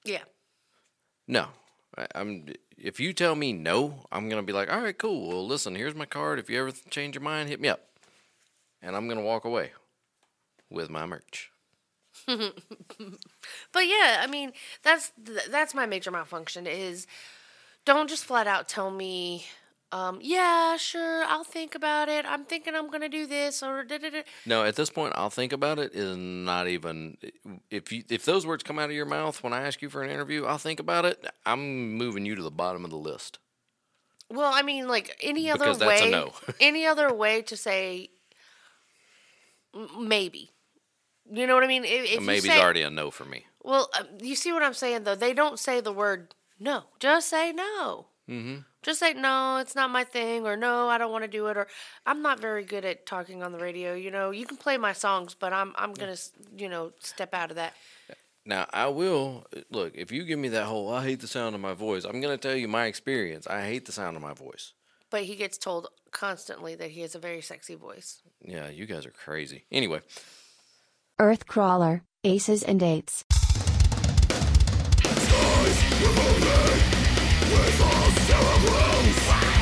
Yeah. 0.03 0.23
No. 1.27 1.49
I'm 2.15 2.47
if 2.77 2.99
you 2.99 3.13
tell 3.13 3.35
me 3.35 3.53
no, 3.53 4.05
I'm 4.11 4.29
gonna 4.29 4.43
be 4.43 4.53
like, 4.53 4.71
all 4.71 4.81
right, 4.81 4.97
cool. 4.97 5.29
Well, 5.29 5.47
listen, 5.47 5.75
here's 5.75 5.95
my 5.95 6.05
card. 6.05 6.39
If 6.39 6.49
you 6.49 6.59
ever 6.59 6.71
change 6.89 7.15
your 7.15 7.23
mind, 7.23 7.49
hit 7.49 7.59
me 7.59 7.69
up, 7.69 7.81
and 8.81 8.95
I'm 8.95 9.07
gonna 9.07 9.21
walk 9.21 9.45
away 9.45 9.71
with 10.69 10.89
my 10.89 11.05
merch. 11.05 11.51
But 13.71 13.87
yeah, 13.87 14.19
I 14.21 14.27
mean, 14.27 14.53
that's 14.83 15.11
that's 15.49 15.73
my 15.73 15.85
major 15.85 16.11
malfunction 16.11 16.67
is 16.67 17.05
don't 17.85 18.09
just 18.09 18.25
flat 18.25 18.47
out 18.47 18.67
tell 18.67 18.91
me 18.91 19.45
um, 19.91 20.19
yeah, 20.21 20.75
sure, 20.77 21.23
I'll 21.25 21.43
think 21.45 21.73
about 21.75 22.09
it. 22.09 22.25
I'm 22.27 22.43
thinking 22.43 22.75
I'm 22.75 22.87
going 22.87 23.01
to 23.01 23.09
do 23.09 23.25
this 23.25 23.63
or 23.63 23.83
da 23.83 23.97
da 23.97 24.09
da. 24.09 24.21
No, 24.45 24.63
at 24.63 24.75
this 24.75 24.89
point, 24.89 25.13
I'll 25.15 25.29
think 25.29 25.53
about 25.53 25.79
it. 25.79 25.93
Is 25.93 26.17
not 26.17 26.67
even 26.67 27.17
if 27.71 27.91
you 27.91 28.03
if 28.09 28.25
those 28.25 28.45
words 28.45 28.63
come 28.63 28.79
out 28.79 28.89
of 28.89 28.95
your 28.95 29.05
mouth 29.05 29.41
when 29.43 29.53
I 29.53 29.61
ask 29.61 29.81
you 29.81 29.89
for 29.89 30.03
an 30.03 30.09
interview, 30.09 30.45
I'll 30.45 30.57
think 30.57 30.79
about 30.79 31.05
it. 31.05 31.25
I'm 31.45 31.93
moving 31.93 32.25
you 32.25 32.35
to 32.35 32.41
the 32.41 32.51
bottom 32.51 32.83
of 32.83 32.91
the 32.91 32.97
list. 32.97 33.39
Well, 34.29 34.51
I 34.53 34.61
mean, 34.61 34.87
like 34.89 35.17
any 35.21 35.49
other 35.49 35.59
Because 35.65 35.79
that's 35.79 36.01
a 36.01 36.05
way, 36.05 36.11
no. 36.11 36.33
any 36.59 36.85
other 36.85 37.13
way 37.13 37.41
to 37.43 37.55
say 37.55 38.09
maybe. 39.97 40.51
You 41.31 41.45
know 41.47 41.55
what 41.55 41.63
I 41.63 41.67
mean? 41.67 41.83
If, 41.85 42.11
if 42.13 42.21
Maybe's 42.21 42.45
say- 42.45 42.61
already 42.61 42.81
a 42.81 42.89
no 42.89 43.11
for 43.11 43.25
me. 43.25 43.45
Well, 43.63 43.89
um, 43.99 44.07
you 44.21 44.35
see 44.35 44.53
what 44.53 44.63
I'm 44.63 44.73
saying 44.73 45.03
though. 45.03 45.15
They 45.15 45.33
don't 45.33 45.59
say 45.59 45.81
the 45.81 45.91
word 45.91 46.33
no. 46.59 46.83
Just 46.99 47.29
say 47.29 47.51
no. 47.51 48.07
Mm-hmm. 48.29 48.61
Just 48.87 49.01
say 49.01 49.11
no. 49.11 49.57
It's 49.57 49.75
not 49.75 49.89
my 49.89 50.05
thing, 50.05 50.47
or 50.47 50.55
no, 50.55 50.87
I 50.87 50.97
don't 50.97 51.11
want 51.11 51.25
to 51.25 51.27
do 51.27 51.47
it, 51.47 51.57
or 51.57 51.67
I'm 52.05 52.21
not 52.21 52.39
very 52.39 52.63
good 52.63 52.85
at 52.85 53.05
talking 53.05 53.43
on 53.43 53.51
the 53.51 53.59
radio. 53.59 53.93
You 53.93 54.11
know, 54.11 54.31
you 54.31 54.45
can 54.45 54.55
play 54.55 54.77
my 54.77 54.93
songs, 54.93 55.35
but 55.35 55.51
I'm 55.51 55.73
I'm 55.75 55.91
gonna 55.91 56.15
you 56.57 56.69
know 56.69 56.93
step 56.99 57.33
out 57.33 57.49
of 57.49 57.57
that. 57.57 57.73
Now 58.45 58.65
I 58.71 58.87
will 58.87 59.45
eh, 59.53 59.63
look 59.69 59.91
if 59.93 60.13
you 60.13 60.23
give 60.23 60.39
me 60.39 60.47
that 60.49 60.67
whole 60.67 60.89
I 60.89 61.03
hate 61.03 61.19
the 61.19 61.27
sound 61.27 61.53
of 61.53 61.59
my 61.59 61.73
voice. 61.73 62.05
I'm 62.05 62.21
gonna 62.21 62.37
tell 62.37 62.55
you 62.55 62.69
my 62.69 62.85
experience. 62.85 63.45
I 63.45 63.63
hate 63.63 63.87
the 63.87 63.91
sound 63.91 64.15
of 64.15 64.23
my 64.23 64.33
voice. 64.33 64.71
But 65.09 65.23
he 65.23 65.35
gets 65.35 65.57
told 65.57 65.89
constantly 66.11 66.75
that 66.75 66.91
he 66.91 67.01
has 67.01 67.13
a 67.13 67.19
very 67.19 67.41
sexy 67.41 67.75
voice. 67.75 68.21
Yeah, 68.41 68.69
you 68.69 68.85
guys 68.85 69.05
are 69.05 69.11
crazy. 69.11 69.65
Anyway, 69.69 69.99
Earthcrawler, 71.19 72.03
Aces 72.23 72.63
and 72.63 72.81
Eights. 72.81 73.25
When 77.49 77.55
the 77.55 78.71
world's 78.71 79.56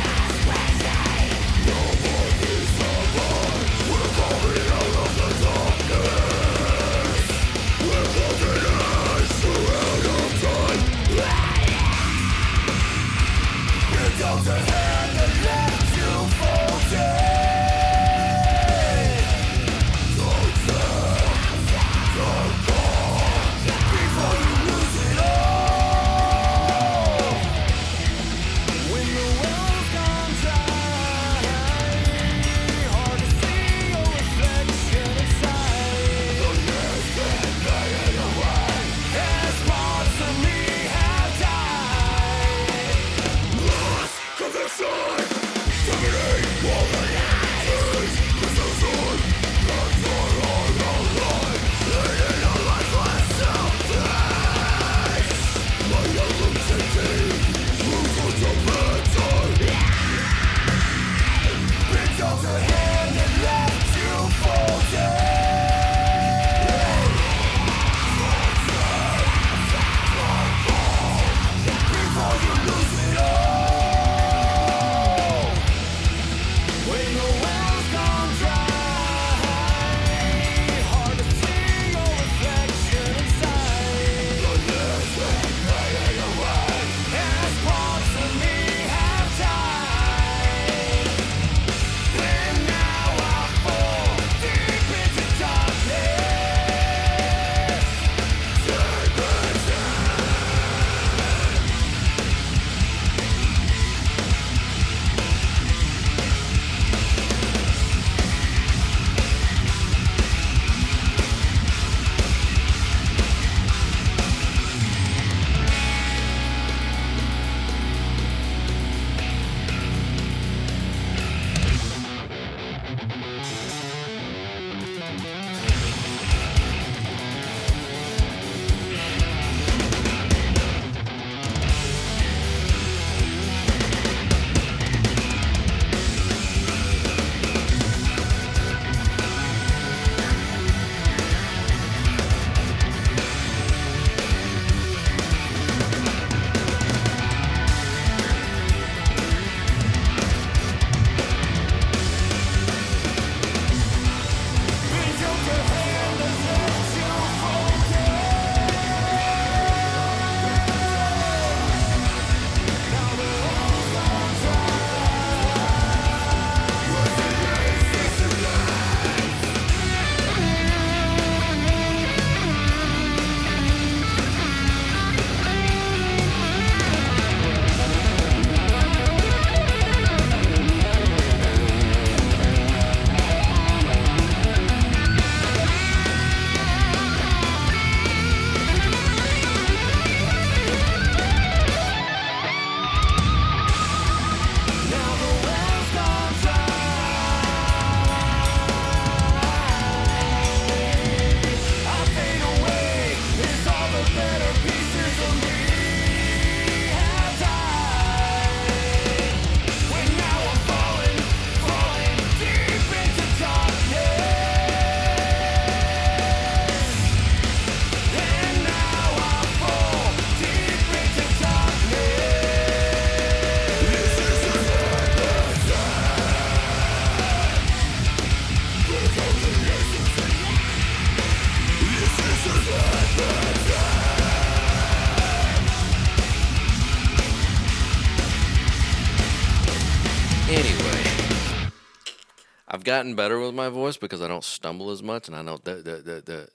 gotten 242.96 243.16
better 243.16 243.40
with 243.40 243.54
my 243.54 243.68
voice 243.68 243.98
because 243.98 244.22
I 244.22 244.28
don't 244.30 244.44
stumble 244.44 244.90
as 244.90 245.04
much, 245.04 245.28
and 245.28 245.36
I 245.36 245.42
know 245.42 245.58
that 245.58 245.84
the, 245.84 245.96
the, 245.98 246.48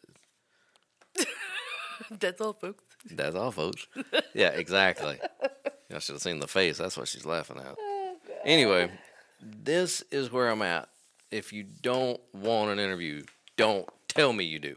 the, 1.17 1.27
That's 2.19 2.41
all, 2.41 2.55
folks. 2.55 2.83
that's 3.11 3.37
all, 3.37 3.51
folks. 3.51 3.87
yeah, 4.35 4.49
exactly. 4.49 5.19
I 5.95 5.99
should 5.99 6.15
have 6.15 6.23
seen 6.23 6.41
the 6.41 6.49
face. 6.49 6.79
That's 6.79 6.97
what 6.97 7.09
she's 7.09 7.27
laughing 7.27 7.59
at. 7.59 7.77
Anyway, 8.45 8.91
this 9.43 10.03
is 10.11 10.33
where 10.33 10.49
I'm 10.49 10.63
at. 10.63 10.89
If 11.31 11.53
you 11.53 11.65
don't 11.83 12.19
want 12.33 12.71
an 12.71 12.79
interview, 12.79 13.25
don't 13.57 13.87
tell 14.09 14.33
me 14.33 14.45
you 14.45 14.59
do. 14.59 14.77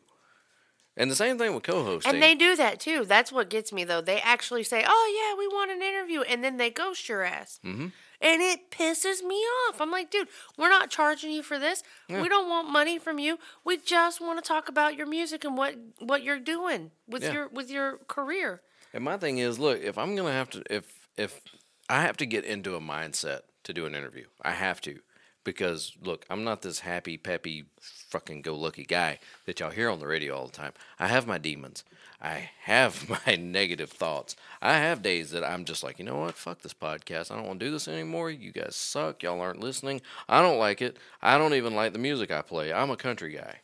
And 0.97 1.09
the 1.09 1.15
same 1.15 1.37
thing 1.37 1.53
with 1.55 1.63
co-hosting. 1.63 2.13
And 2.13 2.21
they 2.21 2.35
do 2.35 2.55
that 2.55 2.79
too. 2.79 3.05
That's 3.05 3.31
what 3.31 3.49
gets 3.49 3.71
me 3.73 3.83
though. 3.83 4.01
They 4.01 4.19
actually 4.21 4.63
say, 4.63 4.83
"Oh 4.87 5.31
yeah, 5.31 5.37
we 5.37 5.47
want 5.47 5.71
an 5.71 5.81
interview," 5.81 6.21
and 6.21 6.43
then 6.43 6.57
they 6.57 6.69
ghost 6.69 7.09
your 7.09 7.23
ass, 7.23 7.59
mm-hmm. 7.65 7.87
And 8.23 8.41
it 8.41 8.71
pisses 8.71 9.21
me 9.21 9.35
off. 9.35 9.79
I'm 9.81 9.91
like, 9.91 10.09
dude, 10.09 10.27
we're 10.57 10.69
not 10.69 10.89
charging 10.89 11.31
you 11.31 11.43
for 11.43 11.59
this. 11.59 11.83
We 12.09 12.27
don't 12.29 12.49
want 12.49 12.69
money 12.69 12.97
from 12.97 13.19
you. 13.19 13.37
We 13.63 13.77
just 13.77 14.21
want 14.21 14.43
to 14.43 14.47
talk 14.47 14.69
about 14.69 14.95
your 14.95 15.05
music 15.07 15.43
and 15.43 15.55
what 15.57 15.75
what 15.99 16.23
you're 16.23 16.39
doing 16.39 16.91
with 17.07 17.21
Yeah. 17.23 17.33
your 17.33 17.47
with 17.49 17.69
your 17.69 17.97
career. 18.07 18.61
And 18.93 19.03
my 19.03 19.17
thing 19.17 19.37
is, 19.39 19.59
look, 19.59 19.81
if 19.81 19.97
I'm 19.97 20.15
gonna 20.15 20.31
have 20.31 20.49
to, 20.51 20.63
if 20.69 21.07
if 21.17 21.41
I 21.89 22.01
have 22.01 22.17
to 22.17 22.25
get 22.25 22.45
into 22.45 22.75
a 22.75 22.79
mindset 22.79 23.41
to 23.65 23.73
do 23.73 23.85
an 23.85 23.93
interview, 23.95 24.25
I 24.41 24.51
have 24.51 24.79
to, 24.81 24.99
because 25.43 25.93
look, 26.01 26.25
I'm 26.29 26.43
not 26.43 26.61
this 26.61 26.79
happy, 26.79 27.17
peppy, 27.17 27.65
fucking 27.79 28.41
go 28.41 28.55
lucky 28.55 28.85
guy 28.85 29.19
that 29.45 29.59
y'all 29.59 29.71
hear 29.71 29.89
on 29.89 29.99
the 29.99 30.07
radio 30.07 30.35
all 30.35 30.45
the 30.47 30.51
time. 30.51 30.73
I 30.99 31.07
have 31.07 31.27
my 31.27 31.37
demons. 31.37 31.83
I 32.21 32.49
have 32.63 33.09
my 33.27 33.35
negative 33.35 33.89
thoughts. 33.89 34.35
I 34.61 34.77
have 34.77 35.01
days 35.01 35.31
that 35.31 35.43
I'm 35.43 35.65
just 35.65 35.83
like, 35.83 35.99
you 35.99 36.05
know 36.05 36.19
what? 36.19 36.35
Fuck 36.35 36.61
this 36.61 36.73
podcast. 36.73 37.31
I 37.31 37.35
don't 37.35 37.47
want 37.47 37.59
to 37.59 37.65
do 37.65 37.71
this 37.71 37.87
anymore. 37.87 38.31
You 38.31 38.51
guys 38.51 38.75
suck. 38.75 39.23
Y'all 39.23 39.41
aren't 39.41 39.59
listening. 39.59 40.01
I 40.29 40.41
don't 40.41 40.59
like 40.59 40.81
it. 40.81 40.97
I 41.21 41.37
don't 41.37 41.53
even 41.53 41.75
like 41.75 41.93
the 41.93 41.99
music 41.99 42.31
I 42.31 42.41
play. 42.41 42.71
I'm 42.71 42.89
a 42.89 42.97
country 42.97 43.33
guy. 43.33 43.59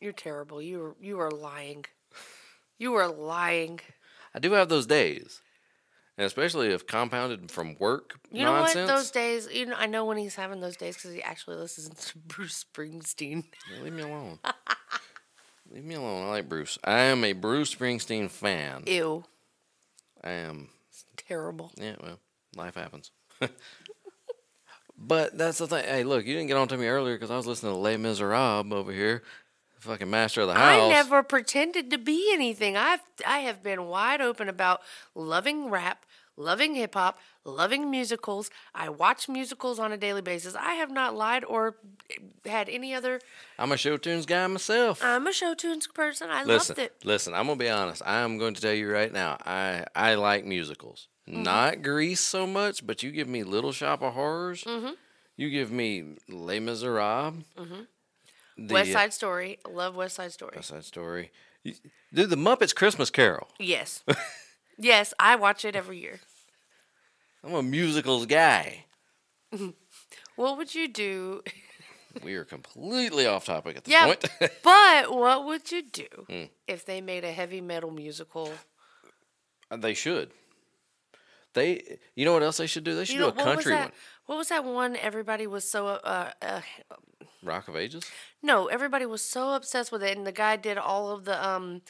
You're 0.00 0.12
terrible. 0.12 0.60
You 0.60 0.82
are 0.82 0.96
you 1.00 1.20
are 1.20 1.30
lying. 1.30 1.84
You 2.78 2.94
are 2.94 3.08
lying. 3.08 3.80
I 4.34 4.38
do 4.38 4.52
have 4.52 4.68
those 4.68 4.86
days. 4.86 5.40
And 6.18 6.24
especially 6.24 6.68
if 6.68 6.86
compounded 6.86 7.50
from 7.50 7.76
work 7.78 8.18
You 8.30 8.44
know 8.44 8.52
nonsense. 8.52 8.88
what? 8.88 8.96
Those 8.96 9.10
days, 9.10 9.48
you 9.52 9.66
know, 9.66 9.74
I 9.76 9.84
know 9.86 10.04
when 10.06 10.16
he's 10.16 10.34
having 10.34 10.60
those 10.60 10.76
days 10.76 10.96
because 10.96 11.12
he 11.12 11.22
actually 11.22 11.56
listens 11.56 11.88
to 12.06 12.18
Bruce 12.26 12.64
Springsteen. 12.64 13.44
Yeah, 13.74 13.82
leave 13.82 13.92
me 13.92 14.02
alone. 14.02 14.38
leave 15.70 15.84
me 15.84 15.94
alone. 15.94 16.26
I 16.26 16.30
like 16.30 16.48
Bruce. 16.48 16.78
I 16.84 17.00
am 17.00 17.22
a 17.24 17.32
Bruce 17.34 17.74
Springsteen 17.74 18.30
fan. 18.30 18.84
Ew, 18.86 19.24
I 20.24 20.30
am. 20.30 20.70
terrible. 21.16 21.70
Yeah, 21.76 21.96
well, 22.02 22.18
life 22.56 22.74
happens. 22.76 23.10
but 24.98 25.36
that's 25.36 25.58
the 25.58 25.66
thing. 25.66 25.84
Hey, 25.84 26.04
look, 26.04 26.24
you 26.26 26.34
didn't 26.34 26.48
get 26.48 26.56
on 26.56 26.68
to 26.68 26.78
me 26.78 26.86
earlier 26.86 27.14
because 27.16 27.30
I 27.30 27.36
was 27.36 27.46
listening 27.46 27.72
to 27.72 27.78
Les 27.78 27.96
Miserables 27.98 28.72
over 28.72 28.92
here, 28.92 29.22
fucking 29.86 30.10
master 30.10 30.42
of 30.42 30.48
the 30.48 30.54
house. 30.54 30.82
I 30.82 30.88
never 30.88 31.22
pretended 31.22 31.90
to 31.90 31.98
be 31.98 32.30
anything. 32.32 32.76
I've 32.76 33.00
I 33.26 33.38
have 33.40 33.62
been 33.62 33.86
wide 33.86 34.20
open 34.20 34.48
about 34.48 34.82
loving 35.14 35.70
rap, 35.70 36.04
loving 36.36 36.74
hip 36.74 36.94
hop, 36.94 37.18
loving 37.44 37.90
musicals. 37.90 38.50
I 38.74 38.88
watch 38.88 39.28
musicals 39.28 39.78
on 39.78 39.92
a 39.92 39.96
daily 39.96 40.22
basis. 40.22 40.54
I 40.54 40.74
have 40.74 40.90
not 40.90 41.14
lied 41.14 41.44
or 41.44 41.76
had 42.44 42.68
any 42.68 42.94
other. 42.94 43.20
I'm 43.58 43.72
a 43.72 43.76
show 43.76 43.96
tunes 43.96 44.26
guy 44.26 44.46
myself. 44.46 45.02
I'm 45.02 45.26
a 45.26 45.32
show 45.32 45.54
tunes 45.54 45.86
person. 45.86 46.28
I 46.30 46.44
listen, 46.44 46.76
loved 46.76 46.80
it. 46.80 47.04
listen. 47.04 47.34
I'm 47.34 47.46
gonna 47.46 47.56
be 47.56 47.70
honest. 47.70 48.02
I 48.04 48.18
am 48.20 48.38
going 48.38 48.54
to 48.54 48.60
tell 48.60 48.74
you 48.74 48.90
right 48.90 49.12
now. 49.12 49.38
I 49.44 49.84
I 49.94 50.14
like 50.14 50.44
musicals. 50.44 51.08
Mm-hmm. 51.28 51.42
Not 51.42 51.82
Grease 51.82 52.20
so 52.20 52.46
much, 52.46 52.86
but 52.86 53.02
you 53.02 53.10
give 53.10 53.26
me 53.28 53.42
Little 53.42 53.72
Shop 53.72 54.02
of 54.02 54.14
Horrors. 54.14 54.62
Mm-hmm. 54.62 54.90
You 55.36 55.50
give 55.50 55.70
me 55.70 56.16
Les 56.28 56.60
Miserables. 56.60 57.42
The, 58.58 58.72
West 58.74 58.90
uh, 58.90 58.94
Side 58.94 59.12
Story. 59.12 59.58
Love 59.68 59.96
West 59.96 60.16
Side 60.16 60.32
Story. 60.32 60.52
West 60.56 60.68
Side 60.68 60.84
Story. 60.84 61.30
You- 61.62 61.74
Dude, 62.14 62.30
the 62.30 62.36
Muppets 62.36 62.74
Christmas 62.74 63.10
Carol. 63.10 63.48
Yes. 63.58 64.02
yes, 64.78 65.12
I 65.18 65.36
watch 65.36 65.64
it 65.64 65.76
every 65.76 65.98
year. 65.98 66.20
I'm 67.44 67.54
a 67.54 67.62
musicals 67.62 68.26
guy. 68.26 68.84
What 70.36 70.58
would 70.58 70.74
you 70.74 70.88
do? 70.88 71.42
We 72.24 72.34
are 72.36 72.44
completely 72.46 73.26
off 73.26 73.44
topic 73.44 73.76
at 73.76 73.84
this 73.84 73.92
Yeah, 73.92 74.06
point. 74.06 74.24
but 74.64 75.14
what 75.14 75.44
would 75.44 75.70
you 75.70 75.82
do 75.82 76.06
Hmm. 76.30 76.44
if 76.66 76.86
they 76.86 77.02
made 77.02 77.24
a 77.24 77.32
heavy 77.32 77.60
metal 77.60 77.90
musical? 77.90 78.50
they 79.70 79.92
should. 79.92 80.30
They, 81.52 81.98
you 82.14 82.24
know 82.24 82.32
what 82.32 82.42
else 82.42 82.56
they 82.56 82.66
should 82.66 82.84
do? 82.84 82.94
They 82.96 83.04
should 83.04 83.16
You 83.16 83.20
know, 83.20 83.30
do 83.32 83.40
a 83.40 83.44
what 83.44 83.56
was 83.56 83.64
country 83.64 83.72
that? 83.72 83.80
one. 83.88 83.92
What 84.26 84.36
was 84.38 84.48
that 84.48 84.64
one? 84.64 84.96
Everybody 84.96 85.46
was 85.46 85.68
so 85.70 85.86
uh, 85.88 86.30
uh, 86.40 86.60
Rock 87.46 87.68
of 87.68 87.76
Ages. 87.76 88.04
no, 88.42 88.66
everybody 88.66 89.06
was 89.06 89.22
so 89.22 89.54
obsessed 89.54 89.90
with 89.92 90.02
it, 90.02 90.16
and 90.16 90.26
the 90.26 90.32
guy 90.32 90.56
did 90.56 90.76
all 90.78 91.10
of 91.10 91.24
the 91.24 91.46
um, 91.46 91.82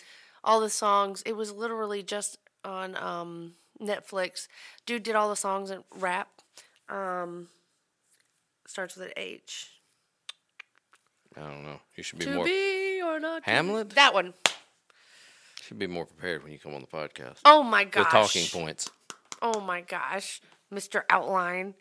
all 0.45 0.61
the 0.61 0.71
songs. 0.71 1.23
It 1.27 1.33
was 1.37 1.53
literally 1.53 2.03
just 2.03 2.39
on 2.65 2.97
um 2.97 3.55
Netflix. 3.81 4.49
Dude 4.87 5.03
did 5.03 5.15
all 5.17 5.29
the 5.29 5.37
songs 5.37 5.71
and 5.71 5.85
rap. 5.95 6.29
Um, 6.89 7.49
starts 8.67 8.97
with 8.97 9.07
an 9.09 9.13
H. 9.17 9.71
I 11.37 11.41
don't 11.41 11.65
know. 11.65 11.81
You 11.97 12.03
should 12.03 12.19
be 12.19 12.25
To 12.27 12.35
more. 12.35 12.45
be 12.45 13.03
or 13.03 13.21
not. 13.21 13.43
to 13.45 13.47
be- 13.47 13.51
Hamlet? 13.53 13.91
That 13.91 14.15
one. 14.15 14.35
Should 15.63 15.79
be 15.79 15.87
more 15.89 16.07
prepared 16.07 16.43
when 16.45 16.53
you 16.53 16.59
come 16.59 16.75
on 16.75 16.81
the 16.81 16.87
podcast. 16.87 17.39
Oh 17.45 17.63
my 17.63 17.83
With 17.85 17.93
gosh. 17.93 18.11
talking 18.13 18.47
points. 18.47 18.89
Oh 19.43 19.61
my 19.61 19.81
gosh, 19.81 20.41
Mr. 20.73 21.03
Outline. 21.11 21.75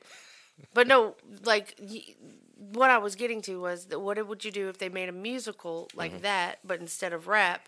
But 0.74 0.88
no, 0.88 1.16
like 1.44 1.76
what 2.58 2.89
I 2.89 2.98
was 2.98 3.15
getting 3.15 3.41
to 3.44 3.60
was 3.62 3.86
that 3.88 4.00
what 4.00 4.26
would 4.28 4.46
you 4.46 4.52
do 4.52 4.70
if 4.70 4.78
they 4.78 4.89
made 4.89 5.10
a 5.10 5.13
musical 5.13 5.89
like 5.96 6.12
Mm-hmm. 6.13 6.22
that, 6.22 6.60
but 6.63 6.80
instead 6.80 7.13
of 7.13 7.28
rap, 7.28 7.68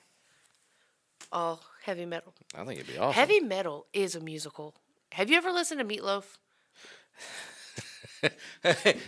all 1.32 1.62
heavy 1.84 2.06
metal? 2.06 2.34
I 2.56 2.64
think 2.64 2.80
it'd 2.80 2.92
be 2.94 2.98
awesome. 2.98 3.14
Heavy 3.14 3.40
metal 3.40 3.86
is 3.94 4.16
a 4.16 4.20
musical. 4.20 4.76
Have 5.14 5.30
you 5.30 5.38
ever 5.38 5.52
listened 5.52 5.80
to 5.80 5.86
Meatloaf? 5.86 6.38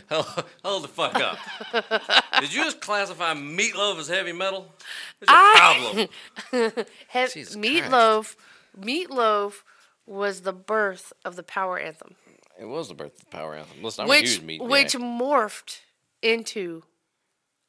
hold, 0.10 0.44
hold 0.64 0.84
the 0.84 0.88
fuck 0.88 1.16
up. 1.16 1.38
Did 2.40 2.54
you 2.54 2.64
just 2.64 2.80
classify 2.82 3.34
meatloaf 3.34 3.98
as 4.00 4.08
heavy 4.08 4.34
metal? 4.34 4.72
What's 5.20 5.32
your 5.32 5.40
I- 5.40 6.08
problem? 6.52 6.86
He- 7.12 7.42
Meatloaf, 7.58 8.36
Meatloaf 8.80 9.64
was 10.06 10.42
the 10.42 10.54
birth 10.54 11.12
of 11.26 11.36
the 11.36 11.44
power 11.44 11.80
anthem, 11.80 12.16
It 12.60 12.66
was 12.68 12.90
the 12.90 12.94
birth 12.94 13.14
of 13.16 13.20
the 13.22 13.26
power 13.28 13.56
anthem. 13.56 13.82
Listen, 13.82 14.04
I'm 14.04 14.08
a 14.08 14.10
which 14.10 14.32
huge 14.32 14.42
meat 14.44 14.62
which 14.62 14.94
guy. 14.94 15.00
morphed 15.00 15.80
into 16.22 16.84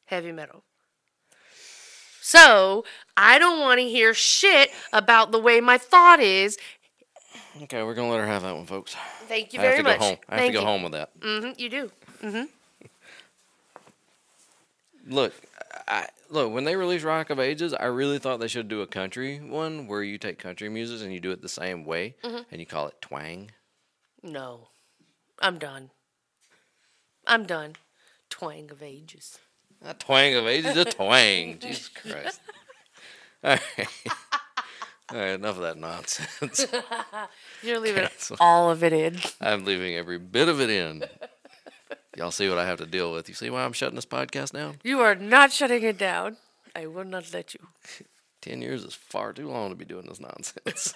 heavy 0.05 0.31
metal. 0.31 0.63
So 2.21 2.83
I 3.17 3.39
don't 3.39 3.59
want 3.59 3.79
to 3.79 3.87
hear 3.87 4.13
shit 4.13 4.69
about 4.93 5.31
the 5.31 5.39
way 5.39 5.59
my 5.61 5.77
thought 5.77 6.19
is. 6.19 6.57
Okay, 7.63 7.81
we're 7.83 7.93
gonna 7.95 8.09
let 8.09 8.19
her 8.19 8.27
have 8.27 8.43
that 8.43 8.55
one, 8.55 8.65
folks. 8.65 8.95
Thank 9.27 9.53
you 9.53 9.59
very 9.59 9.73
I 9.73 9.75
have 9.77 9.85
to 9.85 9.91
much. 9.91 9.99
go 9.99 10.05
home. 10.05 10.17
I 10.29 10.33
have 10.35 10.39
Thank 10.41 10.53
to 10.53 10.53
go 10.53 10.59
you. 10.61 10.65
home 10.67 10.83
with 10.83 10.91
that. 10.93 11.09
hmm 11.21 11.49
you 11.57 11.69
do. 11.69 11.91
Look, 15.07 15.33
I 15.87 16.07
look 16.29 16.51
when 16.53 16.63
they 16.63 16.75
released 16.75 17.03
Rock 17.03 17.29
of 17.31 17.39
Ages, 17.39 17.73
I 17.73 17.85
really 17.85 18.19
thought 18.19 18.39
they 18.39 18.47
should 18.47 18.67
do 18.67 18.81
a 18.81 18.87
country 18.87 19.39
one 19.39 19.87
where 19.87 20.03
you 20.03 20.17
take 20.17 20.37
country 20.37 20.69
music 20.69 21.01
and 21.01 21.11
you 21.13 21.19
do 21.19 21.31
it 21.31 21.41
the 21.41 21.49
same 21.49 21.85
way 21.85 22.15
Mm-hmm. 22.23 22.41
and 22.51 22.59
you 22.59 22.65
call 22.67 22.87
it 22.87 23.01
twang. 23.01 23.51
No, 24.21 24.67
I'm 25.41 25.57
done. 25.57 25.89
I'm 27.27 27.45
done. 27.45 27.75
Twang 28.29 28.71
of 28.71 28.81
ages. 28.81 29.39
Not 29.83 29.99
twang 29.99 30.35
of 30.35 30.45
ages, 30.47 30.77
a 30.77 30.85
twang. 30.85 31.57
Jesus 31.61 31.89
Christ. 31.89 32.39
All 33.43 33.57
right. 33.77 33.87
All 35.11 35.17
right, 35.17 35.31
enough 35.31 35.57
of 35.57 35.63
that 35.63 35.77
nonsense. 35.77 36.65
You're 37.61 37.79
leaving 37.79 38.03
Cancel. 38.07 38.37
all 38.39 38.71
of 38.71 38.81
it 38.81 38.93
in. 38.93 39.17
I'm 39.41 39.65
leaving 39.65 39.93
every 39.95 40.17
bit 40.17 40.47
of 40.47 40.61
it 40.61 40.69
in. 40.69 41.03
Y'all 42.15 42.31
see 42.31 42.47
what 42.47 42.57
I 42.57 42.65
have 42.65 42.77
to 42.77 42.85
deal 42.85 43.11
with. 43.11 43.27
You 43.27 43.35
see 43.35 43.49
why 43.49 43.65
I'm 43.65 43.73
shutting 43.73 43.95
this 43.95 44.05
podcast 44.05 44.53
down? 44.53 44.77
You 44.83 45.01
are 45.01 45.15
not 45.15 45.51
shutting 45.51 45.83
it 45.83 45.97
down. 45.97 46.37
I 46.73 46.87
will 46.87 47.03
not 47.03 47.33
let 47.33 47.53
you. 47.53 47.59
Ten 48.41 48.61
years 48.61 48.85
is 48.85 48.93
far 48.93 49.33
too 49.33 49.49
long 49.49 49.69
to 49.69 49.75
be 49.75 49.83
doing 49.83 50.05
this 50.07 50.21
nonsense. 50.21 50.93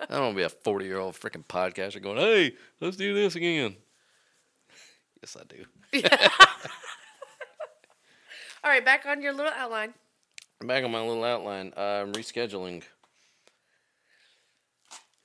I 0.00 0.06
don't 0.14 0.20
want 0.20 0.32
to 0.34 0.36
be 0.36 0.42
a 0.42 0.48
40 0.48 0.84
year 0.84 0.98
old 0.98 1.14
freaking 1.14 1.44
podcaster 1.44 2.02
going, 2.02 2.18
hey, 2.18 2.54
let's 2.80 2.96
do 2.96 3.14
this 3.14 3.36
again. 3.36 3.76
Yes, 5.22 5.36
I 5.38 5.44
do. 5.44 5.64
All 8.64 8.70
right, 8.70 8.84
back 8.84 9.06
on 9.06 9.22
your 9.22 9.32
little 9.32 9.52
outline. 9.54 9.94
Back 10.60 10.84
on 10.84 10.90
my 10.90 11.00
little 11.00 11.24
outline, 11.24 11.72
I'm 11.76 12.12
rescheduling. 12.12 12.82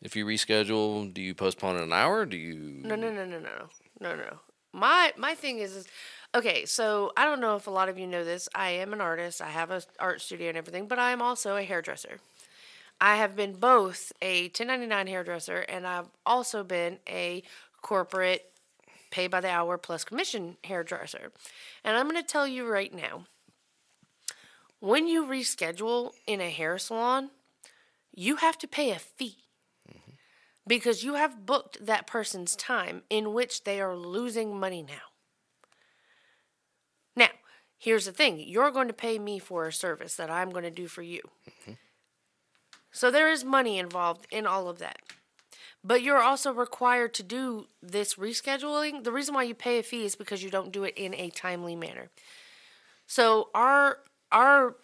If 0.02 0.15
you 0.15 0.26
reschedule, 0.26 1.13
do 1.13 1.22
you 1.22 1.34
postpone 1.34 1.78
it 1.78 1.84
an 1.84 1.91
hour? 1.91 2.26
Do 2.26 2.38
you? 2.38 2.56
No, 2.84 2.96
no, 2.96 3.12
no, 3.12 3.26
no, 3.26 3.39
no, 3.39 3.70
no, 4.00 4.15
no. 4.15 4.39
My 4.72 5.13
my 5.18 5.34
thing 5.36 5.60
is, 5.60 5.76
is 5.76 5.88
okay. 6.36 6.65
So 6.65 7.12
I 7.18 7.26
don't 7.26 7.41
know 7.41 7.56
if 7.56 7.68
a 7.68 7.72
lot 7.72 7.89
of 7.89 7.98
you 7.98 8.06
know 8.06 8.24
this. 8.24 8.48
I 8.54 8.70
am 8.70 8.94
an 8.94 9.02
artist. 9.02 9.41
I 9.41 9.50
have 9.50 9.72
a 9.72 9.82
art 10.00 10.22
studio 10.22 10.50
and 10.50 10.58
everything, 10.58 10.88
but 10.88 11.00
I 11.00 11.12
am 11.12 11.22
also 11.22 11.56
a 11.56 11.63
hairdresser. 11.63 12.20
I 13.00 13.18
have 13.18 13.36
been 13.36 13.54
both 13.54 14.12
a 14.22 14.44
1099 14.44 15.08
hairdresser 15.08 15.60
and 15.68 15.86
I've 15.86 16.10
also 16.26 16.64
been 16.64 17.00
a 17.08 17.44
corporate 17.82 18.52
pay 19.12 19.28
by 19.28 19.42
the 19.42 19.50
hour 19.50 19.78
plus 19.78 20.04
commission 20.04 20.58
hairdresser. 20.64 21.32
And 21.84 21.98
I'm 21.98 22.10
going 22.10 22.22
to 22.22 22.28
tell 22.28 22.48
you 22.48 22.68
right 22.68 22.94
now 22.94 23.26
when 24.80 25.08
you 25.08 25.26
reschedule 25.26 26.12
in 26.28 26.42
a 26.42 26.50
hair 26.50 26.78
salon, 26.78 27.32
you 28.14 28.38
have 28.38 28.58
to 28.60 28.68
pay 28.68 28.92
a 28.92 29.00
fee 29.00 29.38
mm-hmm. 29.90 30.12
because 30.68 31.04
you 31.04 31.16
have 31.16 31.46
booked 31.46 31.86
that 31.86 32.08
person's 32.08 32.56
time 32.56 33.04
in 33.10 33.34
which 33.34 33.64
they 33.64 33.82
are 33.82 33.96
losing 33.96 34.60
money 34.60 34.84
now. 34.84 35.12
Now, 37.16 37.30
here's 37.78 38.06
the 38.06 38.12
thing 38.12 38.40
you're 38.40 38.72
going 38.72 38.88
to 38.88 38.94
pay 38.94 39.18
me 39.18 39.40
for 39.40 39.66
a 39.66 39.74
service 39.74 40.16
that 40.16 40.30
I'm 40.30 40.52
going 40.52 40.64
to 40.64 40.72
do 40.72 40.88
for 40.88 41.02
you. 41.02 41.22
Mm-hmm. 41.50 41.72
So 42.96 43.12
there 43.12 43.30
is 43.30 43.44
money 43.44 43.78
involved 43.78 44.26
in 44.32 44.48
all 44.48 44.70
of 44.70 44.80
that. 44.80 45.00
But 45.84 46.02
you're 46.02 46.24
also 46.24 46.54
required 46.54 47.14
to 47.16 47.24
do 47.24 47.68
this 47.84 48.16
rescheduling. 48.16 49.04
The 49.04 49.12
reason 49.12 49.36
why 49.36 49.44
you 49.44 49.54
pay 49.54 49.80
a 49.80 49.84
fee 49.84 50.06
is 50.06 50.16
because 50.16 50.42
you 50.42 50.50
don't 50.50 50.72
do 50.72 50.86
it 50.86 50.94
in 50.96 51.14
a 51.14 51.30
timely 51.30 51.76
manner. 51.76 52.08
So 53.06 53.50
our 53.54 54.00
our 54.32 54.78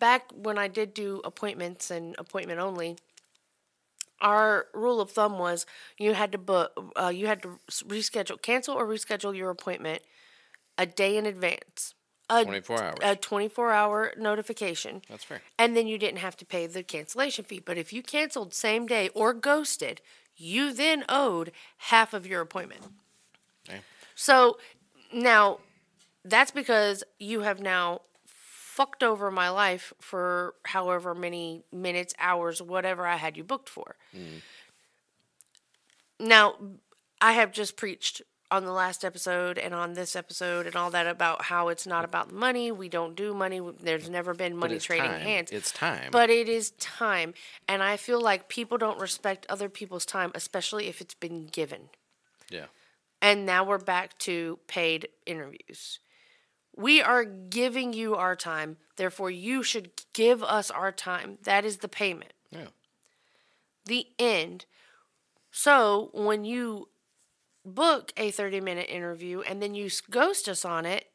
back 0.00 0.32
when 0.34 0.58
I 0.58 0.66
did 0.66 0.92
do 0.92 1.20
appointments 1.24 1.88
and 1.88 2.16
appointment 2.18 2.58
only, 2.58 2.96
our 4.20 4.66
rule 4.74 5.00
of 5.00 5.12
thumb 5.12 5.38
was 5.38 5.66
you 5.98 6.14
had 6.14 6.32
to 6.32 6.38
book, 6.38 6.72
uh, 7.00 7.12
you 7.14 7.28
had 7.28 7.42
to 7.42 7.60
reschedule, 7.70 8.42
cancel 8.42 8.74
or 8.74 8.86
reschedule 8.86 9.36
your 9.36 9.50
appointment 9.50 10.02
a 10.76 10.84
day 10.84 11.16
in 11.16 11.26
advance. 11.26 11.94
A, 12.28 12.44
24 12.44 12.82
hours. 12.82 12.98
A 13.02 13.16
24 13.16 13.72
hour 13.72 14.12
notification. 14.18 15.02
That's 15.08 15.24
fair. 15.24 15.42
And 15.58 15.76
then 15.76 15.86
you 15.86 15.98
didn't 15.98 16.18
have 16.18 16.36
to 16.38 16.44
pay 16.44 16.66
the 16.66 16.82
cancellation 16.82 17.44
fee. 17.44 17.60
But 17.60 17.78
if 17.78 17.92
you 17.92 18.02
canceled 18.02 18.52
same 18.52 18.86
day 18.86 19.10
or 19.14 19.32
ghosted, 19.32 20.00
you 20.36 20.72
then 20.72 21.04
owed 21.08 21.52
half 21.78 22.12
of 22.12 22.26
your 22.26 22.40
appointment. 22.40 22.82
Okay. 23.68 23.80
So 24.14 24.58
now 25.12 25.58
that's 26.24 26.50
because 26.50 27.04
you 27.18 27.40
have 27.40 27.60
now 27.60 28.02
fucked 28.76 29.02
over 29.02 29.30
my 29.30 29.48
life 29.48 29.92
for 30.00 30.54
however 30.64 31.14
many 31.14 31.62
minutes, 31.72 32.12
hours, 32.18 32.60
whatever 32.60 33.06
I 33.06 33.16
had 33.16 33.36
you 33.36 33.44
booked 33.44 33.68
for. 33.68 33.96
Mm. 34.14 34.42
Now, 36.18 36.56
I 37.20 37.32
have 37.32 37.52
just 37.52 37.76
preached 37.76 38.22
on 38.56 38.64
the 38.64 38.72
last 38.72 39.04
episode 39.04 39.58
and 39.58 39.74
on 39.74 39.92
this 39.92 40.16
episode 40.16 40.66
and 40.66 40.74
all 40.74 40.90
that 40.90 41.06
about 41.06 41.42
how 41.42 41.68
it's 41.68 41.86
not 41.86 42.04
about 42.04 42.28
the 42.28 42.34
money. 42.34 42.72
We 42.72 42.88
don't 42.88 43.14
do 43.14 43.32
money. 43.34 43.60
There's 43.80 44.10
never 44.10 44.34
been 44.34 44.56
money 44.56 44.78
trading 44.78 45.10
time. 45.10 45.20
hands. 45.20 45.50
It's 45.52 45.70
time. 45.70 46.08
But 46.10 46.30
it 46.30 46.48
is 46.48 46.70
time. 46.72 47.34
And 47.68 47.82
I 47.82 47.96
feel 47.96 48.20
like 48.20 48.48
people 48.48 48.78
don't 48.78 48.98
respect 48.98 49.46
other 49.48 49.68
people's 49.68 50.06
time, 50.06 50.32
especially 50.34 50.88
if 50.88 51.00
it's 51.00 51.14
been 51.14 51.46
given. 51.46 51.90
yeah. 52.50 52.66
And 53.22 53.46
now 53.46 53.64
we're 53.64 53.78
back 53.78 54.18
to 54.18 54.58
paid 54.66 55.08
interviews. 55.24 56.00
We 56.76 57.00
are 57.00 57.24
giving 57.24 57.94
you 57.94 58.14
our 58.14 58.36
time, 58.36 58.76
therefore, 58.96 59.30
you 59.30 59.62
should 59.62 59.90
give 60.12 60.42
us 60.42 60.70
our 60.70 60.92
time. 60.92 61.38
That 61.44 61.64
is 61.64 61.78
the 61.78 61.88
payment. 61.88 62.34
Yeah. 62.50 62.68
The 63.86 64.06
end. 64.18 64.66
So 65.50 66.10
when 66.12 66.44
you 66.44 66.88
book 67.66 68.12
a 68.16 68.30
30 68.30 68.60
minute 68.60 68.86
interview 68.88 69.40
and 69.40 69.60
then 69.60 69.74
you 69.74 69.90
ghost 70.10 70.48
us 70.48 70.64
on 70.64 70.86
it, 70.86 71.06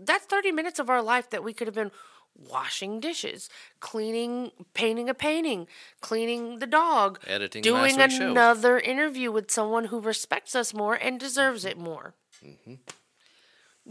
that's 0.00 0.24
30 0.26 0.50
minutes 0.52 0.78
of 0.78 0.88
our 0.90 1.02
life 1.02 1.30
that 1.30 1.44
we 1.44 1.52
could 1.52 1.66
have 1.66 1.74
been 1.74 1.92
washing 2.36 2.98
dishes, 3.00 3.48
cleaning, 3.80 4.50
painting 4.72 5.08
a 5.08 5.14
painting, 5.14 5.68
cleaning 6.00 6.58
the 6.58 6.66
dog, 6.66 7.20
Editing 7.26 7.62
doing 7.62 7.96
week's 7.96 8.16
show. 8.16 8.30
another 8.30 8.78
interview 8.78 9.30
with 9.30 9.50
someone 9.50 9.86
who 9.86 10.00
respects 10.00 10.56
us 10.56 10.74
more 10.74 10.94
and 10.94 11.20
deserves 11.20 11.64
it 11.64 11.78
more. 11.78 12.14
Mm-hmm. 12.44 12.74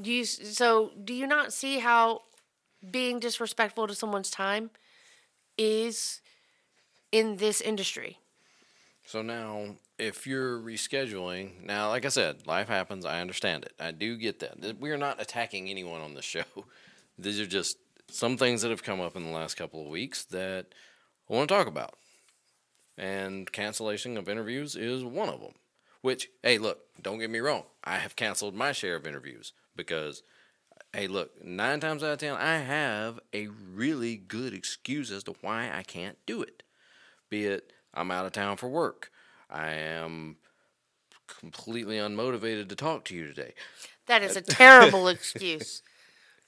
Do 0.02 0.12
you, 0.12 0.26
so 0.26 0.92
do 1.02 1.14
you 1.14 1.28
not 1.28 1.54
see 1.54 1.80
how 1.80 2.22
being 2.90 3.20
disrespectful 3.20 3.88
to 3.88 3.96
someone's 3.96 4.30
time 4.30 4.72
is 5.58 6.22
in 7.12 7.38
this 7.38 7.62
industry? 7.62 8.18
So 9.06 9.22
now, 9.22 9.76
if 9.98 10.26
you're 10.26 10.60
rescheduling, 10.60 11.66
now, 11.66 11.90
like 11.90 12.06
I 12.06 12.10
said, 12.10 12.48
life 12.48 12.68
happens. 12.68 13.06
I 13.06 13.22
understand 13.22 13.64
it. 13.64 13.74
I 13.80 13.92
do 13.92 14.18
get 14.18 14.40
that. 14.40 14.80
We 14.80 14.92
are 14.92 14.98
not 14.98 15.22
attacking 15.22 15.70
anyone 15.70 16.02
on 16.02 16.14
this 16.14 16.26
show. 16.26 16.44
These 17.18 17.40
are 17.40 17.46
just 17.46 17.78
some 18.10 18.38
things 18.38 18.62
that 18.62 18.72
have 18.72 18.84
come 18.84 19.02
up 19.02 19.16
in 19.16 19.24
the 19.24 19.32
last 19.32 19.56
couple 19.56 19.82
of 19.82 19.92
weeks 19.92 20.26
that 20.26 20.68
I 21.30 21.34
want 21.34 21.50
to 21.50 21.56
talk 21.56 21.68
about. 21.68 21.96
And 22.98 23.52
cancellation 23.52 24.18
of 24.18 24.30
interviews 24.30 24.76
is 24.76 25.04
one 25.04 25.30
of 25.30 25.42
them. 25.42 25.54
Which, 26.02 26.30
hey, 26.42 26.58
look, 26.58 26.80
don't 27.02 27.20
get 27.20 27.30
me 27.30 27.40
wrong. 27.40 27.64
I 27.84 27.98
have 27.98 28.16
canceled 28.16 28.56
my 28.56 28.72
share 28.72 28.96
of 28.96 29.08
interviews 29.08 29.54
because, 29.76 30.22
hey, 30.92 31.08
look, 31.08 31.44
nine 31.44 31.80
times 31.80 32.04
out 32.04 32.12
of 32.12 32.20
ten, 32.20 32.36
I 32.36 32.58
have 32.58 33.20
a 33.34 33.48
really 33.48 34.18
good 34.18 34.54
excuse 34.54 35.12
as 35.12 35.24
to 35.24 35.36
why 35.42 35.72
I 35.74 35.84
can't 35.84 36.18
do 36.26 36.42
it 36.42 36.64
be 37.34 37.46
it 37.46 37.74
I'm 37.94 38.12
out 38.12 38.26
of 38.26 38.32
town 38.32 38.58
for 38.58 38.68
work, 38.68 39.12
I 39.50 39.72
am 39.72 40.38
completely 41.28 41.98
unmotivated 41.98 42.70
to 42.70 42.76
talk 42.76 43.06
to 43.06 43.16
you 43.16 43.26
today. 43.28 43.54
That 44.08 44.24
is 44.24 44.36
a 44.36 44.42
terrible 44.42 45.08
excuse. 45.08 45.82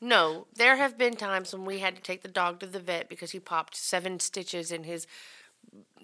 No, 0.01 0.47
there 0.53 0.75
have 0.75 0.97
been 0.97 1.15
times 1.15 1.53
when 1.53 1.65
we 1.65 1.79
had 1.79 1.95
to 1.95 2.01
take 2.01 2.21
the 2.21 2.27
dog 2.27 2.60
to 2.60 2.67
the 2.67 2.79
vet 2.79 3.10
because 3.10 3.31
he 3.31 3.39
popped 3.39 3.75
seven 3.75 4.19
stitches 4.19 4.71
in 4.71 4.84
his 4.84 5.08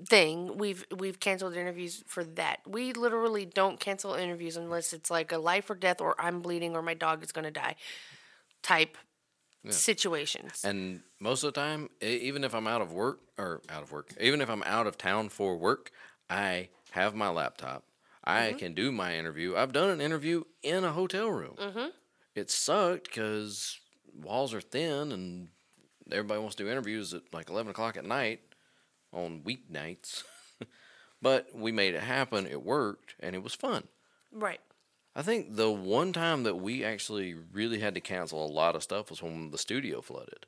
thing. 0.08 0.58
We've 0.58 0.86
we've 0.96 1.20
canceled 1.20 1.56
interviews 1.56 2.04
for 2.08 2.24
that. 2.24 2.60
We 2.66 2.94
literally 2.94 3.46
don't 3.46 3.80
cancel 3.80 4.14
interviews 4.14 4.58
unless 4.58 4.94
it's 4.94 5.12
like 5.12 5.32
a 5.32 5.38
life 5.38 5.70
or 5.70 5.76
death 5.76 6.02
or 6.02 6.16
I'm 6.20 6.42
bleeding 6.42 6.76
or 6.76 6.82
my 6.82 6.94
dog 6.94 7.24
is 7.24 7.32
going 7.32 7.46
to 7.46 7.52
die 7.52 7.76
type 8.64 8.98
situations. 9.70 10.64
And 10.64 11.02
most 11.20 11.44
of 11.44 11.54
the 11.54 11.60
time, 11.60 11.90
even 12.02 12.44
if 12.44 12.56
I'm 12.56 12.68
out 12.68 12.82
of 12.82 12.92
work 12.92 13.20
or 13.38 13.62
out 13.70 13.84
of 13.84 13.92
work, 13.92 14.14
even 14.20 14.42
if 14.42 14.50
I'm 14.50 14.64
out 14.64 14.88
of 14.88 14.98
town 14.98 15.30
for 15.30 15.56
work, 15.56 15.92
I 16.30 16.70
have 16.92 17.14
my 17.16 17.30
laptop. 17.30 17.84
I 18.24 18.50
mm-hmm. 18.50 18.58
can 18.58 18.74
do 18.74 18.92
my 18.92 19.16
interview. 19.16 19.56
I've 19.56 19.74
done 19.74 19.90
an 19.90 20.02
interview 20.02 20.44
in 20.64 20.84
a 20.84 20.92
hotel 20.92 21.30
room. 21.30 21.56
Mm-hmm. 21.58 21.88
It 22.36 22.50
sucked 22.50 23.06
because 23.06 23.80
walls 24.14 24.54
are 24.54 24.62
thin 24.62 25.12
and 25.12 25.50
everybody 26.12 26.40
wants 26.40 26.56
to 26.56 26.64
do 26.64 26.70
interviews 26.70 27.14
at 27.14 27.24
like 27.34 27.50
11 27.50 27.72
o'clock 27.72 27.98
at 27.98 28.06
night 28.06 28.42
on 29.14 29.42
weeknights. 29.42 30.24
but 31.22 31.48
we 31.54 31.72
made 31.72 31.96
it 31.96 32.04
happen. 32.04 32.48
It 32.48 32.64
worked 32.64 33.16
and 33.20 33.36
it 33.36 33.44
was 33.44 33.54
fun. 33.54 33.88
Right. 34.32 34.62
I 35.16 35.22
think 35.22 35.56
the 35.56 35.70
one 35.72 36.14
time 36.14 36.44
that 36.44 36.56
we 36.56 36.84
actually 36.86 37.34
really 37.34 37.80
had 37.80 37.96
to 37.96 38.02
cancel 38.02 38.46
a 38.46 38.48
lot 38.48 38.76
of 38.76 38.84
stuff 38.84 39.10
was 39.10 39.22
when 39.22 39.52
the 39.52 39.58
studio 39.58 40.02
flooded. 40.02 40.46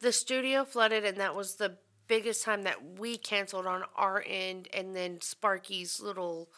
The 0.00 0.12
studio 0.12 0.64
flooded, 0.64 1.04
and 1.04 1.18
that 1.18 1.34
was 1.36 1.56
the 1.56 1.76
biggest 2.08 2.44
time 2.44 2.62
that 2.62 2.98
we 2.98 3.16
canceled 3.16 3.66
on 3.66 3.84
our 3.96 4.24
end. 4.26 4.68
And 4.72 4.96
then 4.96 5.20
Sparky's 5.20 6.00
little. 6.00 6.48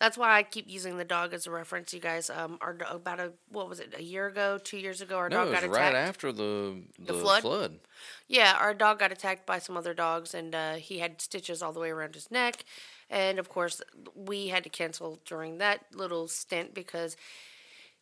That's 0.00 0.16
why 0.16 0.36
I 0.38 0.42
keep 0.42 0.66
using 0.66 0.96
the 0.96 1.04
dog 1.04 1.34
as 1.34 1.46
a 1.46 1.50
reference, 1.50 1.92
you 1.92 2.00
guys. 2.00 2.30
Um, 2.30 2.56
our 2.62 2.76
about 2.90 3.20
a 3.20 3.32
what 3.50 3.68
was 3.68 3.80
it? 3.80 3.94
A 3.98 4.02
year 4.02 4.26
ago, 4.28 4.58
two 4.62 4.78
years 4.78 5.00
ago, 5.02 5.16
our 5.18 5.28
No, 5.28 5.44
dog 5.44 5.48
it 5.48 5.52
got 5.52 5.62
attacked. 5.64 5.74
right 5.74 5.94
after 5.94 6.32
the 6.32 6.82
the, 6.98 7.14
flood? 7.14 7.42
flood. 7.42 7.80
Yeah, 8.26 8.56
our 8.58 8.72
dog 8.74 8.98
got 8.98 9.12
attacked 9.12 9.44
by 9.46 9.58
some 9.58 9.76
other 9.76 9.92
dogs, 9.92 10.32
and 10.34 10.54
uh, 10.54 10.74
he 10.74 10.98
had 11.00 11.20
stitches 11.20 11.62
all 11.62 11.72
the 11.72 11.80
way 11.80 11.90
around 11.90 12.14
his 12.14 12.30
neck. 12.30 12.64
And 13.10 13.38
of 13.38 13.48
course, 13.48 13.82
we 14.14 14.48
had 14.48 14.62
to 14.64 14.70
cancel 14.70 15.18
during 15.26 15.58
that 15.58 15.84
little 15.92 16.28
stint 16.28 16.72
because 16.74 17.16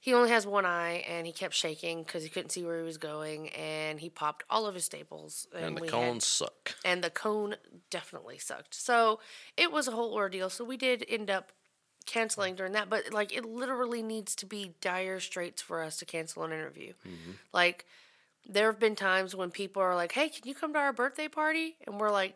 he 0.01 0.15
only 0.15 0.31
has 0.31 0.47
one 0.47 0.65
eye, 0.65 1.05
and 1.09 1.27
he 1.27 1.33
kept 1.33 1.55
shaking 1.55 2.05
because 2.05 2.23
he 2.23 2.29
couldn't 2.29 2.51
see 2.51 2.63
where 2.63 2.79
he 2.79 2.85
was 2.85 2.99
going, 2.99 3.49
and 3.49 3.99
he 3.99 4.09
popped 4.09 4.45
all 4.49 4.67
of 4.67 4.75
his 4.75 4.85
staples. 4.85 5.49
And 5.57 5.77
the 5.77 5.81
we 5.81 5.89
had- 5.89 6.23
suck. 6.23 6.75
and 6.85 7.03
the 7.03 7.11
cone 7.11 7.57
definitely 7.91 8.39
sucked. 8.39 8.75
So 8.75 9.19
it 9.57 9.73
was 9.73 9.89
a 9.89 9.93
whole 9.93 10.15
ordeal. 10.15 10.51
So 10.51 10.63
we 10.65 10.77
did 10.77 11.05
end 11.09 11.31
up 11.31 11.51
canceling 12.07 12.55
during 12.55 12.73
that, 12.73 12.89
but 12.89 13.13
like 13.13 13.35
it 13.35 13.45
literally 13.45 14.03
needs 14.03 14.37
to 14.37 14.47
be 14.47 14.75
dire 14.81 15.21
straits 15.21 15.61
for 15.63 15.83
us 15.83 15.97
to 15.99 16.05
cancel 16.05 16.45
an 16.45 16.53
interview. 16.53 16.93
Mm-hmm. 17.07 17.33
Like 17.53 17.85
there 18.49 18.71
have 18.71 18.79
been 18.79 18.95
times 18.97 19.35
when 19.35 19.51
people 19.51 19.83
are 19.83 19.95
like, 19.97 20.13
"Hey, 20.13 20.29
can 20.29 20.47
you 20.47 20.55
come 20.55 20.73
to 20.75 20.79
our 20.79 20.93
birthday 20.93 21.29
party?" 21.29 21.77
and 21.87 21.99
we're 21.99 22.11
like. 22.13 22.35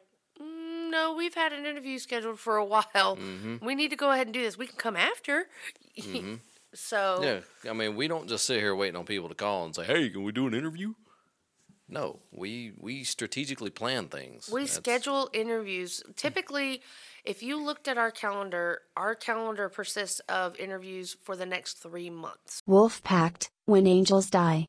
"Mm, 0.93 0.97
No, 0.99 1.15
we've 1.17 1.35
had 1.35 1.53
an 1.53 1.65
interview 1.67 1.99
scheduled 1.99 2.39
for 2.39 2.57
a 2.57 2.65
while. 2.75 3.19
We 3.63 3.75
need 3.75 3.91
to 3.91 3.97
go 3.97 4.11
ahead 4.11 4.27
and 4.27 4.35
do 4.35 4.43
this. 4.43 4.57
We 4.59 4.67
can 4.67 4.77
come 4.77 4.97
after. 4.97 5.49
so 6.75 7.21
Yeah, 7.23 7.71
I 7.71 7.75
mean, 7.75 7.97
we 7.97 8.09
don't 8.09 8.29
just 8.29 8.45
sit 8.47 8.59
here 8.61 8.75
waiting 8.75 8.97
on 8.97 9.05
people 9.05 9.29
to 9.29 9.35
call 9.35 9.65
and 9.65 9.75
say, 9.75 9.85
"Hey, 9.85 10.09
can 10.11 10.23
we 10.25 10.33
do 10.33 10.47
an 10.47 10.55
interview?" 10.55 10.95
No, 11.89 12.21
we 12.31 12.73
we 12.79 13.05
strategically 13.05 13.69
plan 13.71 14.09
things. 14.09 14.49
We 14.51 14.63
That's- 14.63 14.77
schedule 14.77 15.29
interviews. 15.35 16.03
Typically, 16.17 16.81
if 17.25 17.43
you 17.43 17.63
looked 17.63 17.87
at 17.89 17.99
our 17.99 18.11
calendar, 18.11 18.81
our 18.97 19.15
calendar 19.15 19.69
persists 19.69 20.21
of 20.29 20.57
interviews 20.59 21.17
for 21.23 21.37
the 21.37 21.45
next 21.47 21.75
three 21.83 22.09
months. 22.11 22.63
WOLFPACT, 22.67 23.51
When 23.67 23.87
Angels 23.87 24.31
Die. 24.31 24.65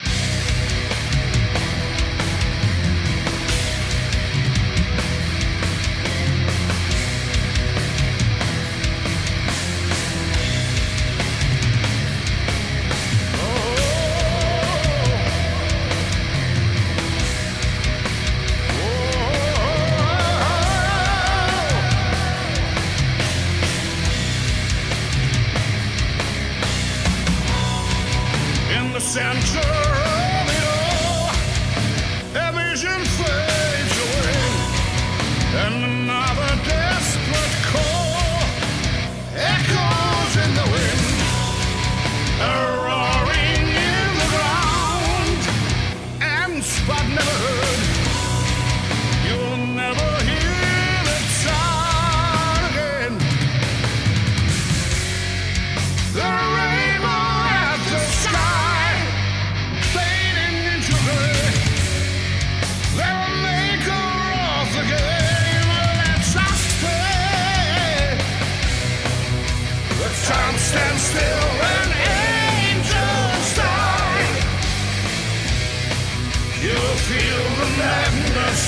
feel 77.13 77.45
the 77.61 77.69
madness 77.77 78.61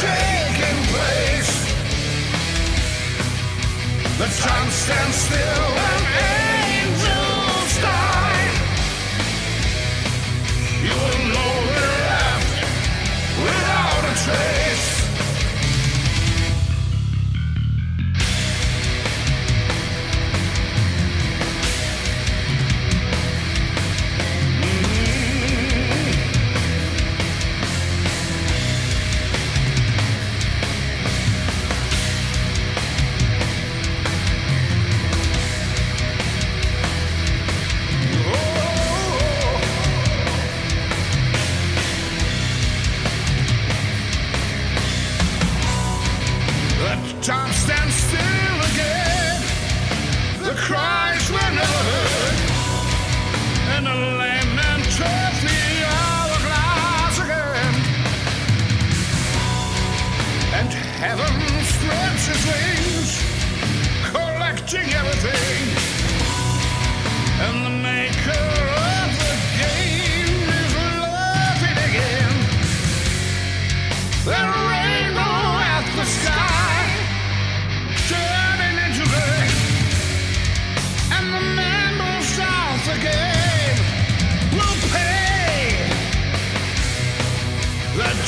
taking 0.00 0.78
place. 0.92 1.52
The 4.20 4.28
time 4.44 4.70
stands 4.70 5.16
still 5.26 5.66
and 5.88 6.04
angels 6.34 7.72
die. 7.86 8.46
You 10.84 10.96
alone. 11.14 11.45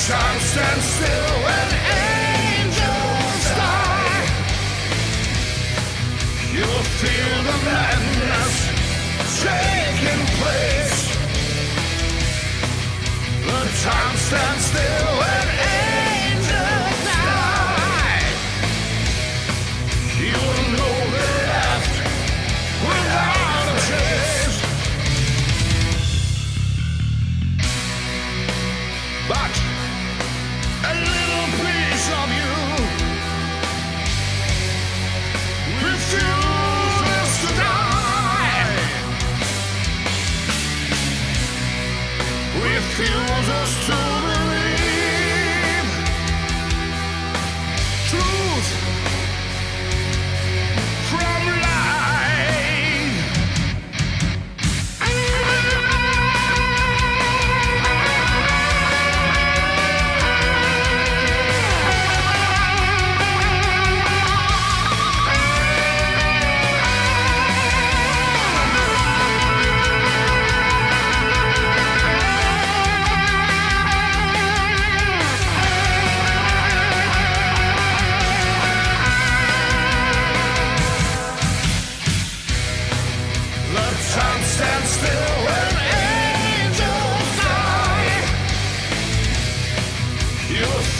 time 0.06 0.40
stands 0.40 0.84
still 0.84 1.38
and 1.58 1.72
angels 2.06 3.44
die. 3.58 4.26
You'll 6.54 6.86
feel 7.02 7.42
the 7.48 7.58
madness 7.64 8.54
taking 9.42 10.22
place. 10.38 11.00
The 13.42 13.62
time 13.82 14.16
stands 14.16 14.64
still 14.66 15.22
and 15.34 15.67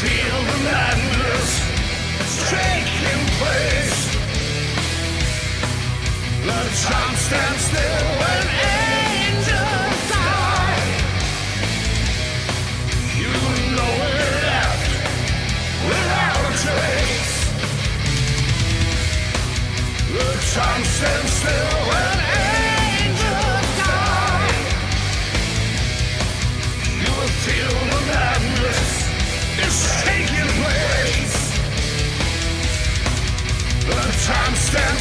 feel 0.01 0.41
the 0.51 0.59
madness 0.63 1.51
that's 2.19 2.39
taking 2.51 3.23
place. 3.41 3.99
Time 6.79 7.17
still 7.59 8.07
when 8.21 8.45
angels 8.79 10.01
die. 10.13 10.83
You 13.19 13.33
know 13.75 13.95
without 15.89 16.43
a 16.47 16.55
trace. 16.63 17.37
Time 20.55 20.85
stands 20.85 21.33
still. 21.33 21.88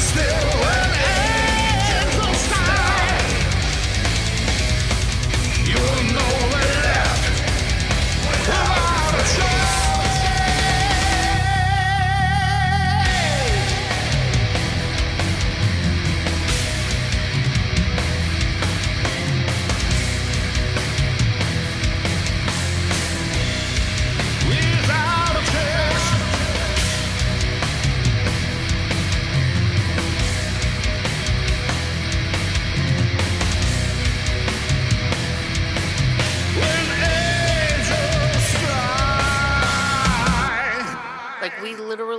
still 0.07 0.46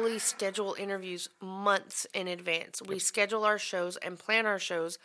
literally 0.09 0.19
schedule 0.19 0.75
interviews 0.79 1.29
months 1.41 2.07
in 2.15 2.29
advance. 2.29 2.81
We 2.83 2.99
schedule 2.99 3.45
our 3.45 3.59
shows 3.59 3.97
and 3.99 4.19
plan 4.19 4.47
our 4.47 4.59
shows 4.59 4.99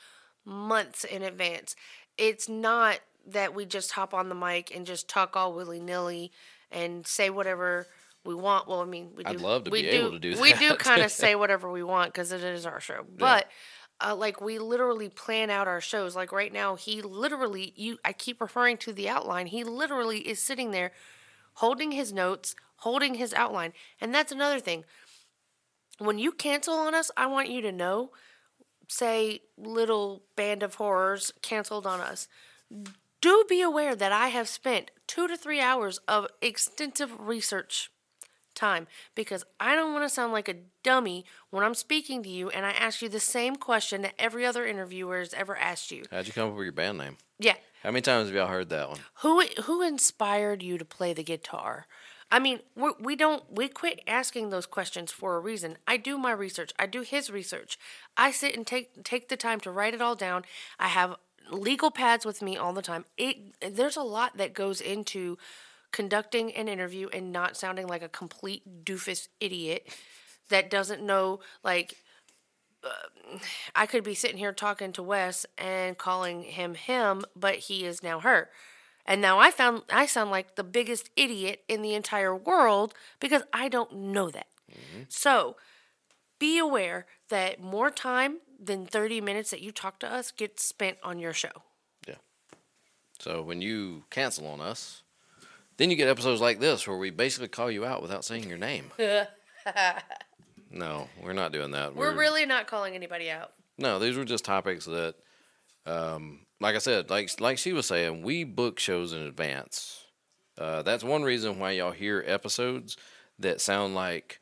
months 0.45 1.04
in 1.04 1.22
advance. 1.22 1.76
It's 2.18 2.47
not 2.47 2.99
that 3.28 3.54
we 3.54 3.66
just 3.66 3.91
hop 3.91 4.14
on 4.14 4.30
the 4.30 4.36
mic 4.36 4.74
and 4.76 4.86
just 4.86 5.08
talk 5.08 5.36
all 5.36 5.54
willy 5.54 5.80
nilly 5.80 6.32
and 6.72 7.06
say 7.06 7.30
whatever 7.30 7.88
we 8.26 8.36
want. 8.36 8.68
Well, 8.68 8.82
I 8.82 8.86
mean, 8.86 9.12
we 9.16 9.24
do. 9.24 9.32
I'd 9.32 9.41
love 9.41 9.66
to 9.66 9.72
we 9.72 9.82
be 9.82 9.89
able 9.89 10.12
to 10.12 10.20
do 10.20 10.39
We 10.39 10.54
do 10.54 10.76
kind 10.76 11.01
of 11.01 11.12
say 11.24 11.36
whatever 11.36 11.70
we 11.70 11.84
want 11.84 12.14
because 12.14 12.32
it 12.32 12.43
is 12.43 12.66
our 12.66 12.80
show, 12.80 13.06
but. 13.18 13.49
Uh, 14.04 14.14
like 14.14 14.41
we 14.41 14.58
literally 14.58 15.08
plan 15.08 15.51
out 15.51 15.68
our 15.68 15.80
shows. 15.80 16.14
Like 16.16 16.32
right 16.32 16.51
now, 16.51 16.76
he 16.76 17.04
literally 17.04 17.74
you. 17.76 17.99
I 18.04 18.12
keep 18.12 18.41
referring 18.41 18.78
to 18.78 18.91
the 18.91 19.08
outline. 19.08 19.45
He 19.45 19.64
literally 19.64 20.28
is 20.28 20.39
sitting 20.39 20.72
there, 20.72 20.91
holding 21.54 21.91
his 21.91 22.12
notes, 22.12 22.56
holding 22.84 23.15
his 23.15 23.34
outline, 23.34 23.73
and 23.99 24.13
that's 24.13 24.31
another 24.31 24.59
thing. 24.59 24.84
When 25.99 26.19
you 26.19 26.31
cancel 26.31 26.73
on 26.73 26.93
us, 26.93 27.09
I 27.15 27.25
want 27.27 27.49
you 27.49 27.61
to 27.61 27.71
know. 27.71 28.11
Say, 28.89 29.39
little 29.57 30.23
band 30.36 30.61
of 30.61 30.75
horrors 30.75 31.31
canceled 31.41 31.88
on 31.88 32.01
us. 32.01 32.27
Do 33.21 33.45
be 33.47 33.61
aware 33.61 33.95
that 33.95 34.11
I 34.11 34.27
have 34.27 34.49
spent 34.49 34.91
two 35.07 35.27
to 35.27 35.38
three 35.38 35.61
hours 35.61 35.99
of 36.07 36.27
extensive 36.41 37.17
research 37.19 37.89
time 38.53 38.88
because 39.15 39.43
I 39.59 39.75
don't 39.75 39.93
want 39.93 40.03
to 40.03 40.09
sound 40.09 40.34
like 40.34 40.49
a 40.49 40.57
dummy 40.84 41.25
when 41.49 41.63
I'm 41.63 41.73
speaking 41.73 42.21
to 42.23 42.29
you 42.29 42.49
and 42.49 42.65
I 42.65 42.71
ask 42.71 43.01
you 43.01 43.09
the 43.09 43.19
same 43.19 43.55
question 43.55 44.01
that 44.01 44.13
every 44.19 44.45
other 44.45 44.65
interviewer 44.65 45.19
has 45.19 45.34
ever 45.34 45.55
asked 45.55 45.91
you. 45.91 46.03
How'd 46.11 46.27
you 46.27 46.34
come 46.34 46.49
up 46.49 46.55
with 46.55 46.65
your 46.65 46.73
band 46.73 46.97
name? 46.97 47.17
Yeah. 47.39 47.55
How 47.81 47.91
many 47.91 48.01
times 48.01 48.27
have 48.27 48.36
y'all 48.36 48.47
heard 48.47 48.69
that 48.69 48.89
one? 48.89 48.99
Who 49.21 49.41
who 49.63 49.81
inspired 49.81 50.63
you 50.63 50.77
to 50.77 50.86
play 50.86 51.13
the 51.13 51.23
guitar? 51.23 51.88
I 52.34 52.39
mean, 52.39 52.61
we 52.75 52.89
we 52.99 53.15
don't 53.15 53.43
we 53.51 53.67
quit 53.67 54.01
asking 54.07 54.49
those 54.49 54.65
questions 54.65 55.11
for 55.11 55.36
a 55.36 55.39
reason. 55.39 55.77
I 55.88 55.97
do 55.97 56.17
my 56.17 56.31
research. 56.31 56.73
I 56.79 56.88
do 56.88 57.01
his 57.01 57.29
research. 57.29 57.77
I 58.17 58.31
sit 58.31 58.55
and 58.57 58.65
take 58.65 59.03
take 59.03 59.29
the 59.29 59.38
time 59.38 59.59
to 59.59 59.69
write 59.71 59.93
it 59.93 60.01
all 60.01 60.15
down. 60.15 60.43
I 60.79 60.88
have 60.88 61.15
legal 61.51 61.91
pads 61.91 62.25
with 62.25 62.41
me 62.41 62.57
all 62.57 62.73
the 62.73 62.81
time. 62.81 63.05
It 63.17 63.38
there's 63.61 63.95
a 63.95 64.01
lot 64.01 64.38
that 64.38 64.55
goes 64.55 64.81
into 64.81 65.38
conducting 65.91 66.51
an 66.53 66.67
interview 66.67 67.07
and 67.13 67.31
not 67.31 67.55
sounding 67.55 67.86
like 67.86 68.01
a 68.01 68.09
complete 68.09 68.84
doofus 68.84 69.27
idiot 69.39 69.88
that 70.49 70.71
doesn't 70.71 71.05
know 71.05 71.39
like 71.63 71.97
uh, 72.84 73.38
I 73.75 73.86
could 73.86 74.03
be 74.03 74.15
sitting 74.15 74.38
here 74.38 74.53
talking 74.53 74.91
to 74.93 75.03
Wes 75.03 75.45
and 75.55 75.99
calling 75.99 76.41
him 76.41 76.73
him, 76.73 77.25
but 77.36 77.55
he 77.55 77.86
is 77.86 78.01
now 78.01 78.21
her. 78.21 78.49
And 79.06 79.22
now 79.22 79.39
I 79.39 79.51
found 79.51 79.84
I 79.89 80.06
sound 80.06 80.32
like 80.32 80.56
the 80.56 80.64
biggest 80.64 81.10
idiot 81.16 81.64
in 81.68 81.82
the 81.82 81.93
entire 81.93 82.36
world 82.36 82.93
because 83.20 83.43
I 83.51 83.68
don't 83.68 83.93
know 83.93 84.30
that. 84.30 84.47
Mm-hmm. 84.72 85.04
So 85.10 85.58
be 86.39 86.58
aware 86.58 87.06
that 87.30 87.62
more 87.62 87.91
time 87.91 88.38
than 88.64 88.86
30 88.86 89.22
minutes 89.22 89.51
that 89.51 89.62
you 89.62 89.72
talk 89.72 89.99
to 89.99 90.12
us 90.12 90.32
gets 90.32 90.64
spent 90.64 90.97
on 91.04 91.20
your 91.20 91.34
show. 91.34 91.64
Yeah. 92.08 92.16
So 93.20 93.41
when 93.41 93.62
you 93.62 94.06
cancel 94.10 94.47
on 94.47 94.62
us, 94.62 95.04
then 95.78 95.89
you 95.89 95.95
get 95.95 96.08
episodes 96.08 96.41
like 96.41 96.60
this 96.60 96.88
where 96.88 96.97
we 96.97 97.10
basically 97.10 97.47
call 97.47 97.70
you 97.70 97.86
out 97.86 98.01
without 98.01 98.24
saying 98.24 98.47
your 98.47 98.58
name. 98.58 98.91
no, 100.72 101.08
we're 101.22 101.34
not 101.34 101.51
doing 101.51 101.72
that. 101.72 101.95
We're 101.95 102.16
really 102.16 102.45
not 102.45 102.68
calling 102.68 102.95
anybody 102.95 103.30
out. 103.30 103.54
No, 103.78 103.99
these 103.99 104.16
were 104.16 104.26
just 104.26 104.45
topics 104.45 104.86
that, 104.86 105.16
um, 105.86 106.41
like 106.59 106.75
I 106.75 106.79
said, 106.79 107.09
like 107.09 107.29
like 107.39 107.57
she 107.57 107.73
was 107.73 107.86
saying, 107.86 108.23
we 108.23 108.43
book 108.43 108.79
shows 108.79 109.13
in 109.13 109.21
advance. 109.21 110.05
Uh, 110.57 110.81
that's 110.84 111.03
one 111.03 111.23
reason 111.23 111.59
why 111.59 111.71
y'all 111.71 111.91
hear 111.91 112.23
episodes 112.27 112.95
that 113.39 113.59
sound 113.59 113.95
like, 113.95 114.39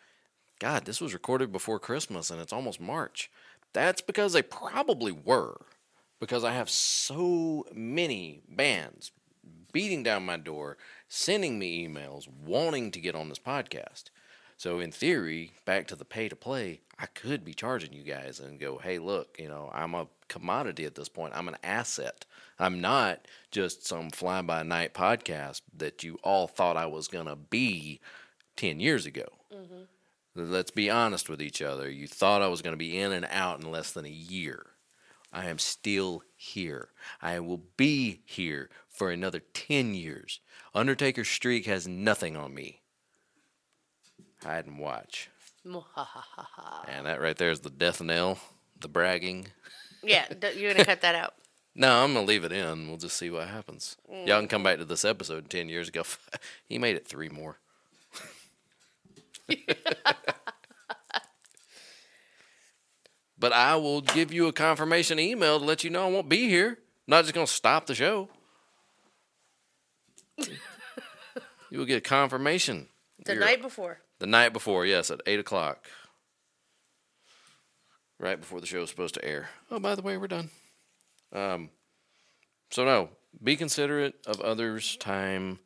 God, 0.60 0.86
this 0.86 1.00
was 1.00 1.14
recorded 1.14 1.52
before 1.52 1.80
Christmas 1.80 2.30
and 2.30 2.42
it's 2.42 2.54
almost 2.54 2.82
March. 2.82 3.32
That's 3.74 4.02
because 4.02 4.34
they 4.34 4.42
probably 4.42 5.14
were, 5.14 5.62
because 6.20 6.44
I 6.44 6.54
have 6.54 6.70
so 6.70 7.66
many 7.74 8.42
bands 8.50 9.12
beating 9.72 10.04
down 10.04 10.26
my 10.26 10.38
door, 10.38 10.78
sending 11.08 11.58
me 11.58 11.88
emails, 11.88 12.28
wanting 12.28 12.92
to 12.92 13.00
get 13.00 13.16
on 13.16 13.30
this 13.30 13.40
podcast. 13.40 14.06
So 14.62 14.80
in 14.80 14.92
theory, 14.92 15.54
back 15.66 15.88
to 15.88 15.96
the 15.96 16.06
pay 16.06 16.30
to 16.30 16.36
play, 16.36 16.82
I 17.00 17.08
could 17.08 17.44
be 17.44 17.56
charging 17.56 17.94
you 17.94 18.04
guys 18.04 18.40
and 18.40 18.60
go, 18.60 18.78
hey, 18.78 19.00
look, 19.00 19.38
you 19.40 19.48
know, 19.48 19.72
I'm 19.74 19.96
a 19.96 20.06
commodity 20.28 20.86
at 20.86 20.94
this 20.94 21.10
point. 21.10 21.34
I'm 21.36 21.48
an 21.48 21.58
asset. 21.64 22.28
I'm 22.60 22.80
not 22.80 23.28
just 23.50 23.88
some 23.88 24.12
fly 24.12 24.44
by 24.44 24.62
night 24.62 24.94
podcast 24.94 25.62
that 25.76 26.04
you 26.04 26.20
all 26.22 26.46
thought 26.46 26.78
I 26.78 26.86
was 26.86 27.08
gonna 27.08 27.36
be 27.36 28.02
ten 28.56 28.80
years 28.80 29.08
ago. 29.08 29.30
Mm-hmm. 29.52 29.82
Let's 30.36 30.70
be 30.70 30.92
honest 30.92 31.28
with 31.28 31.42
each 31.42 31.64
other. 31.64 31.90
You 31.90 32.08
thought 32.08 32.44
I 32.44 32.48
was 32.48 32.62
gonna 32.62 32.78
be 32.78 33.00
in 33.00 33.14
and 33.14 33.26
out 33.32 33.60
in 33.60 33.72
less 33.72 33.92
than 33.92 34.06
a 34.06 34.10
year. 34.10 34.68
I 35.34 35.48
am 35.48 35.58
still 35.58 36.22
here. 36.36 36.90
I 37.20 37.40
will 37.40 37.64
be 37.78 38.22
here 38.26 38.70
for 38.88 39.10
another 39.10 39.40
10 39.40 39.96
years. 39.96 40.40
Undertaker's 40.76 41.30
streak 41.30 41.66
has 41.66 41.88
nothing 41.88 42.38
on 42.38 42.54
me. 42.54 42.81
Hide 44.44 44.66
and 44.66 44.80
watch. 44.80 45.30
And 46.88 47.06
that 47.06 47.22
right 47.22 47.38
there 47.38 47.52
is 47.52 47.60
the 47.60 47.70
death 47.70 48.02
knell, 48.02 48.40
the 48.80 48.88
bragging. 48.88 49.48
yeah, 50.04 50.26
you're 50.56 50.74
gonna 50.74 50.86
cut 50.86 51.02
that 51.02 51.16
out. 51.16 51.36
No, 51.74 52.04
I'm 52.04 52.14
going 52.14 52.26
to 52.26 52.30
leave 52.30 52.44
it 52.44 52.52
in. 52.52 52.88
We'll 52.88 52.98
just 52.98 53.16
see 53.16 53.30
what 53.30 53.48
happens. 53.48 53.96
Mm. 54.12 54.28
Y'all 54.28 54.40
can 54.40 54.50
come 54.50 54.64
back 54.64 54.80
to 54.80 54.86
this 54.86 55.06
episode 55.06 55.50
10 55.50 55.70
years 55.70 55.88
ago. 55.88 56.04
he 56.68 56.78
made 56.78 56.98
it 56.98 57.08
three 57.08 57.30
more. 57.30 57.60
but 63.40 63.54
I 63.54 63.78
will 63.78 64.02
give 64.02 64.34
you 64.34 64.48
a 64.48 64.54
confirmation 64.54 65.18
email 65.20 65.60
to 65.60 65.66
let 65.66 65.84
you 65.84 65.90
know 65.90 66.06
I 66.06 66.12
won't 66.12 66.28
be 66.30 66.50
here. 66.50 66.70
I'm 66.72 66.78
not 67.08 67.24
just 67.24 67.34
going 67.34 67.48
to 67.48 67.52
stop 67.52 67.86
the 67.86 67.96
show. 67.96 68.28
you 70.38 71.78
will 71.80 71.86
get 71.86 71.98
a 71.98 72.02
confirmation. 72.02 72.88
The 73.24 73.36
night 73.36 73.62
before. 73.62 74.02
The 74.22 74.28
night 74.28 74.54
before, 74.54 74.86
yes, 74.86 75.10
at 75.10 75.20
8 75.26 75.40
o'clock. 75.40 75.84
Right 78.20 78.40
before 78.40 78.62
the 78.62 78.68
show 78.68 78.84
is 78.84 78.90
supposed 78.92 79.16
to 79.16 79.26
air. 79.26 79.50
Oh, 79.72 79.80
by 79.80 79.96
the 79.96 80.04
way, 80.04 80.16
we're 80.16 80.28
done. 80.28 80.52
Um, 81.34 81.72
so, 82.70 82.86
no, 82.86 83.10
be 83.44 83.56
considerate 83.56 84.14
of 84.28 84.40
others' 84.40 84.96
time. 84.98 85.58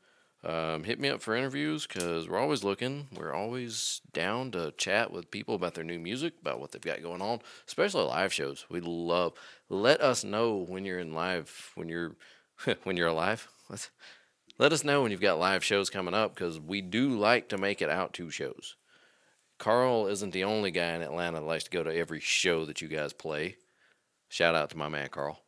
Um, 0.42 0.86
hit 0.86 1.02
me 1.02 1.10
up 1.10 1.22
for 1.22 1.36
interviews 1.36 1.86
because 1.86 2.30
we're 2.30 2.40
always 2.40 2.64
looking. 2.64 3.10
We're 3.14 3.34
always 3.34 4.00
down 4.14 4.52
to 4.52 4.74
chat 4.78 5.12
with 5.12 5.32
people 5.32 5.56
about 5.56 5.74
their 5.74 5.84
new 5.84 6.00
music, 6.00 6.36
about 6.40 6.62
what 6.62 6.72
they've 6.72 6.82
got 6.82 7.04
going 7.04 7.22
on, 7.22 7.42
especially 7.68 8.04
live 8.06 8.32
shows. 8.32 8.66
We 8.70 8.80
love. 8.80 9.34
Let 9.68 10.00
us 10.00 10.24
know 10.24 10.56
when 10.56 10.86
you're 10.86 11.00
in 11.00 11.14
live, 11.14 11.72
when 11.76 11.90
you're 11.90 12.16
when 12.84 12.96
you're 12.96 13.08
alive. 13.10 13.50
Let 14.58 14.74
us 14.74 14.84
know 14.84 15.02
when 15.02 15.12
you've 15.12 15.22
got 15.22 15.40
live 15.40 15.64
shows 15.64 15.90
coming 15.90 16.14
up 16.14 16.34
because 16.34 16.60
we 16.60 16.82
do 16.82 17.10
like 17.10 17.50
to 17.50 17.58
make 17.58 17.82
it 17.82 17.90
out 17.90 18.14
to 18.14 18.30
shows. 18.30 18.76
Carl 19.58 20.08
isn't 20.08 20.32
the 20.32 20.44
only 20.44 20.72
guy 20.72 20.94
in 20.94 21.02
Atlanta 21.02 21.40
that 21.40 21.46
likes 21.46 21.66
to 21.66 21.70
go 21.70 21.84
to 21.84 21.96
every 21.96 22.20
show 22.20 22.66
that 22.66 22.82
you 22.82 22.88
guys 22.88 23.14
play. 23.14 23.58
Shout 24.30 24.56
out 24.56 24.70
to 24.72 24.78
my 24.78 24.90
man 24.90 25.10
Carl. 25.10 25.42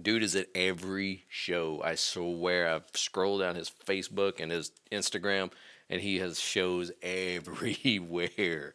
Dude 0.00 0.22
is 0.22 0.34
at 0.36 0.48
every 0.54 1.24
show. 1.28 1.82
I 1.84 1.94
swear. 1.96 2.68
I've 2.68 2.86
scrolled 2.94 3.40
down 3.40 3.56
his 3.56 3.70
Facebook 3.86 4.40
and 4.40 4.50
his 4.50 4.72
Instagram, 4.90 5.52
and 5.90 6.00
he 6.00 6.18
has 6.18 6.40
shows 6.40 6.90
everywhere. 7.02 8.74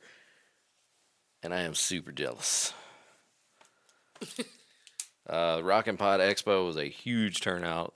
And 1.44 1.54
I 1.54 1.62
am 1.62 1.76
super 1.76 2.12
jealous. 2.12 2.74
uh, 5.30 5.62
Rockin' 5.64 5.98
Pod 5.98 6.20
Expo 6.20 6.66
was 6.66 6.78
a 6.78 6.86
huge 6.86 7.42
turnout. 7.42 7.94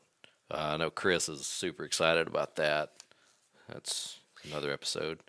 Uh, 0.52 0.72
I 0.74 0.78
know 0.78 0.90
Chris 0.90 1.30
is 1.30 1.48
super 1.48 1.84
excited 1.86 2.28
about 2.28 2.56
that. 2.58 2.92
That's 3.70 4.20
another 4.44 4.72
episode, 4.72 5.20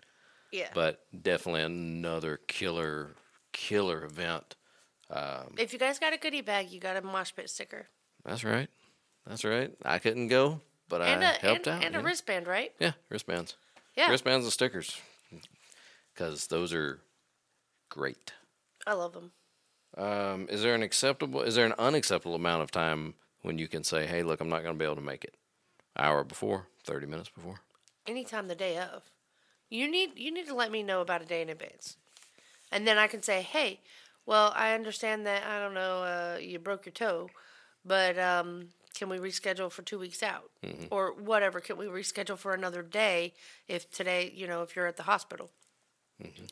Yeah. 0.51 0.69
but 0.73 1.05
definitely 1.21 1.61
another 1.61 2.37
killer, 2.47 3.15
killer 3.53 4.03
event. 4.03 4.55
if 5.57 5.71
you 5.71 5.79
guys 5.79 5.99
got 5.99 6.13
a 6.13 6.17
goodie 6.17 6.41
bag, 6.41 6.71
you 6.71 6.79
got 6.79 6.97
a 6.97 7.01
mosh 7.01 7.31
pit 7.35 7.49
sticker. 7.49 7.87
That's 8.25 8.43
right. 8.43 8.69
That's 9.25 9.45
right. 9.45 9.71
I 9.85 9.99
couldn't 9.99 10.27
go, 10.27 10.59
but 10.89 11.01
And 11.01 11.23
I 11.23 11.31
a 11.31 11.35
helped 11.35 11.67
and, 11.67 11.77
out. 11.77 11.83
and 11.85 11.95
a 11.95 12.01
wristband, 12.01 12.47
right? 12.47 12.73
Yeah, 12.79 12.93
wristbands. 13.09 13.55
Yeah. 13.95 14.09
Wristbands 14.09 14.45
and 14.45 14.51
stickers. 14.53 14.99
Because 16.13 16.47
those 16.47 16.73
are 16.73 16.99
great. 17.89 18.33
I 18.85 18.93
love 18.93 19.13
them. 19.13 19.31
Um, 19.95 20.47
is 20.49 20.61
there 20.63 20.73
an 20.75 20.81
acceptable, 20.83 21.41
is 21.41 21.55
there 21.55 21.65
an 21.65 21.73
unacceptable 21.77 22.35
amount 22.35 22.63
of 22.63 22.71
time 22.71 23.13
when 23.43 23.57
you 23.57 23.67
can 23.67 23.83
say, 23.83 24.07
hey, 24.07 24.23
look, 24.23 24.41
I'm 24.41 24.49
not 24.49 24.63
going 24.63 24.73
to 24.73 24.79
be 24.79 24.85
able 24.85 24.95
to 24.95 25.01
make 25.01 25.23
it? 25.23 25.35
Hour 25.97 26.23
before, 26.23 26.67
30 26.85 27.05
minutes 27.05 27.29
before? 27.29 27.61
Anytime 28.07 28.47
the 28.47 28.55
day 28.55 28.77
of. 28.77 29.03
You 29.69 29.89
need 29.89 30.19
you 30.19 30.31
need 30.31 30.47
to 30.47 30.55
let 30.55 30.71
me 30.71 30.83
know 30.83 31.01
about 31.01 31.21
a 31.21 31.25
day 31.25 31.41
in 31.41 31.49
advance. 31.49 31.97
And 32.71 32.87
then 32.87 32.97
I 32.97 33.07
can 33.07 33.23
say, 33.23 33.41
"Hey, 33.41 33.79
well, 34.25 34.51
I 34.55 34.73
understand 34.73 35.25
that 35.25 35.43
I 35.43 35.59
don't 35.59 35.73
know, 35.73 36.03
uh, 36.03 36.37
you 36.39 36.59
broke 36.59 36.85
your 36.85 36.93
toe, 36.93 37.29
but 37.85 38.19
um 38.19 38.69
can 38.93 39.09
we 39.09 39.17
reschedule 39.17 39.71
for 39.71 39.81
2 39.81 39.97
weeks 39.97 40.21
out?" 40.21 40.51
Or 40.91 41.13
whatever, 41.13 41.59
can 41.59 41.77
we 41.77 41.85
reschedule 41.85 42.37
for 42.37 42.53
another 42.53 42.83
day 42.83 43.33
if 43.67 43.89
today, 43.89 44.31
you 44.35 44.47
know, 44.47 44.61
if 44.61 44.75
you're 44.75 44.87
at 44.87 44.97
the 44.97 45.03
hospital? 45.03 45.49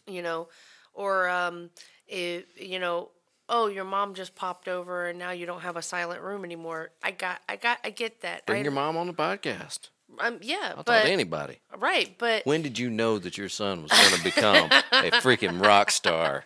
you 0.08 0.22
know, 0.22 0.50
or 0.94 1.30
um, 1.30 1.70
if, 2.08 2.46
you 2.60 2.80
know, 2.80 3.10
oh, 3.52 3.68
your 3.68 3.84
mom 3.84 4.16
just 4.16 4.34
popped 4.34 4.68
over 4.70 5.08
and 5.10 5.20
now 5.20 5.32
you 5.32 5.46
don't 5.46 5.62
have 5.62 5.76
a 5.76 5.82
silent 5.82 6.22
room 6.22 6.46
anymore. 6.46 6.92
I 7.04 7.12
got, 7.12 7.42
I 7.48 7.58
got, 7.58 7.80
I 7.84 7.90
get 7.90 8.22
that. 8.22 8.46
Bring 8.46 8.62
I, 8.62 8.64
your 8.64 8.72
mom 8.72 8.96
on 8.96 9.08
the 9.08 9.14
podcast. 9.14 9.90
Um, 10.20 10.40
yeah, 10.42 10.74
I'll 10.78 10.84
but 10.84 10.86
talk 10.86 11.04
to 11.04 11.12
anybody. 11.12 11.60
right, 11.78 12.16
but 12.18 12.46
When 12.46 12.62
did 12.62 12.80
you 12.80 12.90
know 12.90 13.20
that 13.20 13.38
your 13.38 13.50
son 13.50 13.84
was 13.84 13.92
going 13.92 14.16
to 14.16 14.24
become 14.24 14.72
a 14.72 15.12
freaking 15.22 15.64
rock 15.64 15.92
star? 15.92 16.44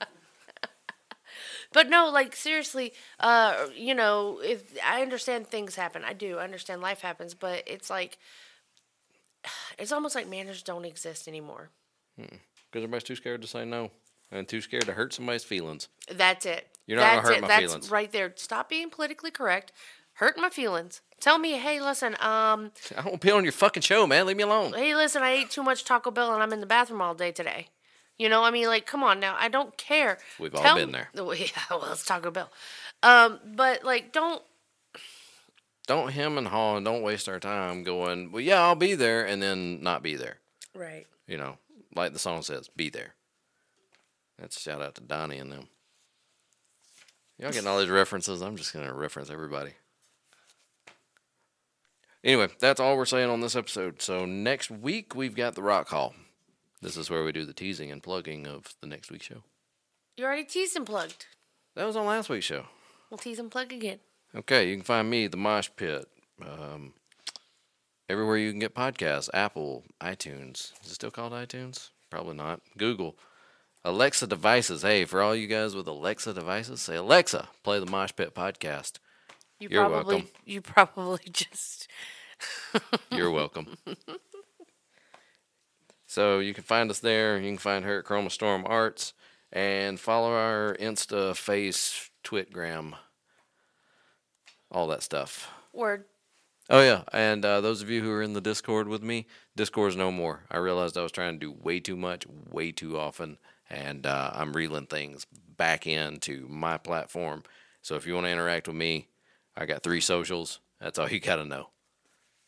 But 1.71 1.89
no, 1.89 2.09
like 2.09 2.35
seriously, 2.35 2.93
uh, 3.19 3.67
you 3.75 3.93
know, 3.95 4.39
if 4.43 4.63
I 4.83 5.01
understand 5.01 5.47
things 5.47 5.75
happen, 5.75 6.03
I 6.05 6.13
do 6.13 6.37
I 6.37 6.43
understand 6.43 6.81
life 6.81 7.01
happens, 7.01 7.33
but 7.33 7.63
it's 7.67 7.89
like 7.89 8.17
it's 9.77 9.91
almost 9.91 10.15
like 10.15 10.29
manners 10.29 10.63
don't 10.63 10.85
exist 10.85 11.27
anymore. 11.27 11.69
Because 12.17 12.39
everybody's 12.75 13.03
too 13.03 13.15
scared 13.15 13.41
to 13.41 13.47
say 13.47 13.65
no 13.65 13.91
and 14.31 14.47
too 14.47 14.61
scared 14.61 14.85
to 14.85 14.93
hurt 14.93 15.13
somebody's 15.13 15.43
feelings. 15.43 15.87
That's 16.11 16.45
it. 16.45 16.67
You're 16.87 16.99
not 16.99 17.03
gonna 17.03 17.15
That's 17.17 17.27
hurt 17.29 17.37
it. 17.37 17.41
my 17.41 17.47
That's 17.47 17.61
feelings. 17.63 17.91
right 17.91 18.11
there. 18.11 18.33
Stop 18.35 18.69
being 18.69 18.89
politically 18.89 19.31
correct. 19.31 19.71
Hurt 20.13 20.37
my 20.37 20.49
feelings. 20.49 21.01
Tell 21.19 21.37
me, 21.37 21.53
hey, 21.53 21.81
listen, 21.81 22.13
um, 22.19 22.71
I 22.97 23.01
don't 23.03 23.19
pee 23.19 23.31
on 23.31 23.43
your 23.43 23.51
fucking 23.51 23.81
show, 23.83 24.05
man. 24.07 24.25
Leave 24.27 24.37
me 24.37 24.43
alone. 24.43 24.73
hey, 24.73 24.95
listen, 24.95 25.23
I 25.23 25.31
ate 25.31 25.49
too 25.49 25.63
much 25.63 25.83
Taco 25.83 26.11
Bell 26.11 26.33
and 26.33 26.41
I'm 26.43 26.53
in 26.53 26.59
the 26.61 26.65
bathroom 26.65 27.01
all 27.01 27.13
day 27.15 27.31
today. 27.31 27.67
You 28.17 28.29
know, 28.29 28.43
I 28.43 28.51
mean, 28.51 28.67
like, 28.67 28.85
come 28.85 29.03
on 29.03 29.19
now. 29.19 29.35
I 29.37 29.49
don't 29.49 29.75
care. 29.77 30.17
We've 30.39 30.55
all 30.55 30.75
been 30.75 30.87
me- 30.87 30.93
there. 30.93 31.09
Well, 31.15 31.35
yeah, 31.35 31.47
well, 31.69 31.91
it's 31.91 32.05
Taco 32.05 32.31
Bell. 32.31 32.49
Um, 33.03 33.39
but 33.55 33.83
like, 33.83 34.13
don't 34.13 34.41
Don't 35.87 36.11
hem 36.11 36.37
and 36.37 36.47
haw 36.47 36.77
and 36.77 36.85
don't 36.85 37.01
waste 37.01 37.27
our 37.27 37.39
time 37.39 37.83
going, 37.83 38.31
well, 38.31 38.41
yeah, 38.41 38.61
I'll 38.61 38.75
be 38.75 38.95
there 38.95 39.25
and 39.25 39.41
then 39.41 39.81
not 39.83 40.01
be 40.01 40.15
there. 40.15 40.37
right. 40.73 41.05
You 41.27 41.37
know, 41.37 41.57
like 41.95 42.13
the 42.13 42.19
song 42.19 42.41
says, 42.43 42.69
be 42.75 42.89
there. 42.89 43.15
That's 44.39 44.57
a 44.57 44.59
shout 44.59 44.81
out 44.81 44.95
to 44.95 45.01
Donnie 45.01 45.37
and 45.37 45.51
them. 45.51 45.67
Y'all 47.37 47.51
getting 47.51 47.67
all 47.67 47.79
these 47.79 47.89
references. 47.89 48.41
I'm 48.41 48.55
just 48.55 48.73
going 48.73 48.85
to 48.85 48.93
reference 48.93 49.29
everybody. 49.29 49.71
Anyway, 52.23 52.47
that's 52.59 52.79
all 52.79 52.97
we're 52.97 53.05
saying 53.05 53.29
on 53.29 53.41
this 53.41 53.55
episode. 53.55 54.01
So 54.01 54.25
next 54.25 54.71
week, 54.71 55.15
we've 55.15 55.35
got 55.35 55.55
the 55.55 55.61
Rock 55.61 55.89
Hall. 55.89 56.15
This 56.81 56.97
is 56.97 57.09
where 57.09 57.23
we 57.23 57.31
do 57.31 57.45
the 57.45 57.53
teasing 57.53 57.91
and 57.91 58.01
plugging 58.01 58.47
of 58.47 58.73
the 58.81 58.87
next 58.87 59.11
week's 59.11 59.25
show. 59.25 59.43
You 60.17 60.25
already 60.25 60.43
teased 60.43 60.75
and 60.75 60.85
plugged. 60.85 61.27
That 61.75 61.85
was 61.85 61.95
on 61.95 62.05
last 62.05 62.29
week's 62.29 62.45
show. 62.45 62.65
We'll 63.09 63.17
tease 63.17 63.37
and 63.37 63.51
plug 63.51 63.71
again. 63.71 63.99
Okay, 64.33 64.69
you 64.69 64.75
can 64.75 64.83
find 64.83 65.09
me, 65.09 65.27
the 65.27 65.37
Mosh 65.37 65.69
Pit, 65.75 66.07
um, 66.41 66.93
everywhere 68.09 68.37
you 68.37 68.49
can 68.51 68.59
get 68.59 68.73
podcasts 68.73 69.29
Apple, 69.33 69.83
iTunes. 70.01 70.73
Is 70.83 70.91
it 70.91 70.95
still 70.95 71.11
called 71.11 71.33
iTunes? 71.33 71.89
Probably 72.09 72.35
not. 72.35 72.61
Google. 72.77 73.17
Alexa 73.85 74.25
devices. 74.25 74.81
Hey, 74.81 75.05
for 75.05 75.21
all 75.21 75.35
you 75.35 75.45
guys 75.45 75.75
with 75.75 75.85
Alexa 75.87 76.33
devices, 76.33 76.81
say, 76.81 76.95
Alexa, 76.95 77.49
play 77.63 77.79
the 77.79 77.85
Mosh 77.85 78.11
Pit 78.15 78.33
podcast. 78.33 78.93
You 79.59 79.69
You're 79.69 79.85
probably 79.87 80.15
welcome. 80.15 80.29
you 80.45 80.61
probably 80.61 81.19
just 81.31 81.87
You're 83.11 83.29
welcome. 83.29 83.77
so 86.07 86.39
you 86.39 86.55
can 86.55 86.63
find 86.63 86.89
us 86.89 86.99
there. 86.99 87.37
You 87.37 87.49
can 87.51 87.59
find 87.59 87.85
her 87.85 87.99
at 87.99 88.05
Chroma 88.05 88.31
Storm 88.31 88.63
Arts 88.65 89.13
and 89.53 89.99
follow 89.99 90.33
our 90.33 90.75
Insta, 90.79 91.35
Face, 91.37 92.09
Twitgram, 92.23 92.93
all 94.71 94.87
that 94.87 95.03
stuff. 95.03 95.47
word. 95.71 96.05
Oh 96.71 96.81
yeah, 96.81 97.03
and 97.13 97.45
uh, 97.45 97.61
those 97.61 97.83
of 97.83 97.91
you 97.91 98.01
who 98.01 98.11
are 98.11 98.23
in 98.23 98.33
the 98.33 98.41
Discord 98.41 98.87
with 98.87 99.03
me, 99.03 99.27
Discord's 99.55 99.95
no 99.95 100.11
more. 100.11 100.45
I 100.49 100.57
realized 100.57 100.97
I 100.97 101.03
was 101.03 101.11
trying 101.11 101.35
to 101.35 101.39
do 101.39 101.51
way 101.51 101.79
too 101.79 101.95
much, 101.95 102.25
way 102.49 102.71
too 102.71 102.97
often, 102.97 103.37
and 103.69 104.05
uh, 104.05 104.31
I'm 104.33 104.53
reeling 104.53 104.87
things 104.87 105.25
back 105.57 105.87
into 105.87 106.47
my 106.49 106.77
platform. 106.77 107.43
So 107.81 107.95
if 107.95 108.05
you 108.05 108.13
want 108.13 108.27
to 108.27 108.31
interact 108.31 108.67
with 108.67 108.77
me, 108.77 109.07
I 109.55 109.65
got 109.65 109.83
three 109.83 110.01
socials. 110.01 110.59
That's 110.79 110.99
all 110.99 111.09
you 111.09 111.19
got 111.19 111.37
to 111.37 111.45
know. 111.45 111.69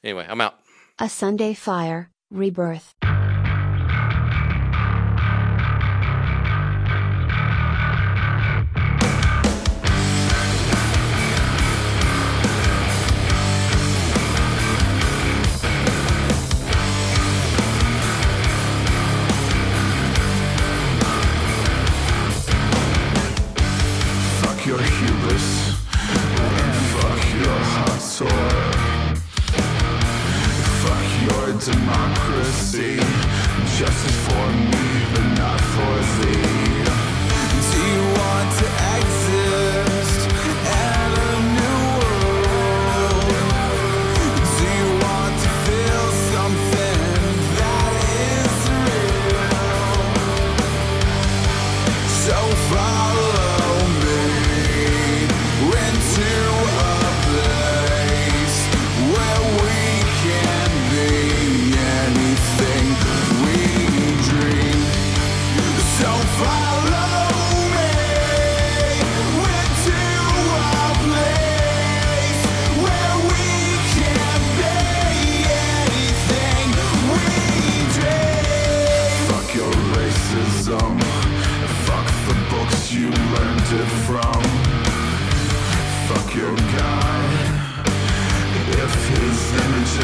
Anyway, 0.03 0.25
I'm 0.27 0.41
out. 0.41 0.59
A 0.99 1.09
Sunday 1.09 1.53
Fire, 1.53 2.09
Rebirth. 2.29 2.93
Democracy. 31.59 32.97
Justice 33.77 34.27
for 34.27 34.51
me, 34.51 35.05
but 35.13 35.25
not 35.37 35.59
for 35.59 36.25
thee. 36.25 36.56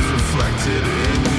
Reflected 0.02 0.84
in 0.84 1.33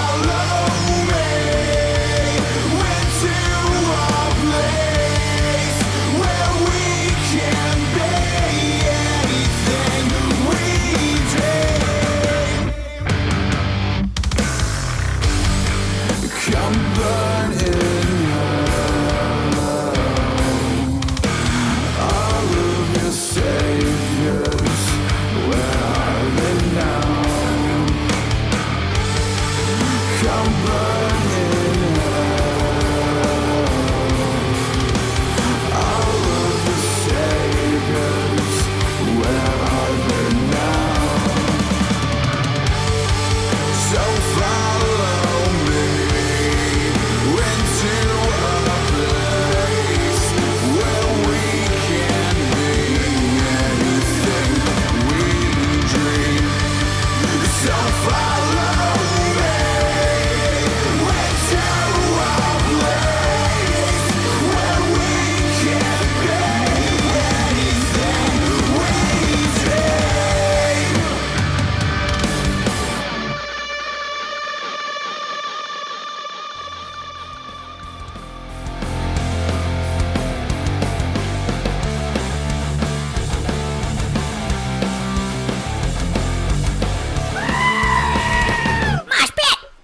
anything 0.00 0.57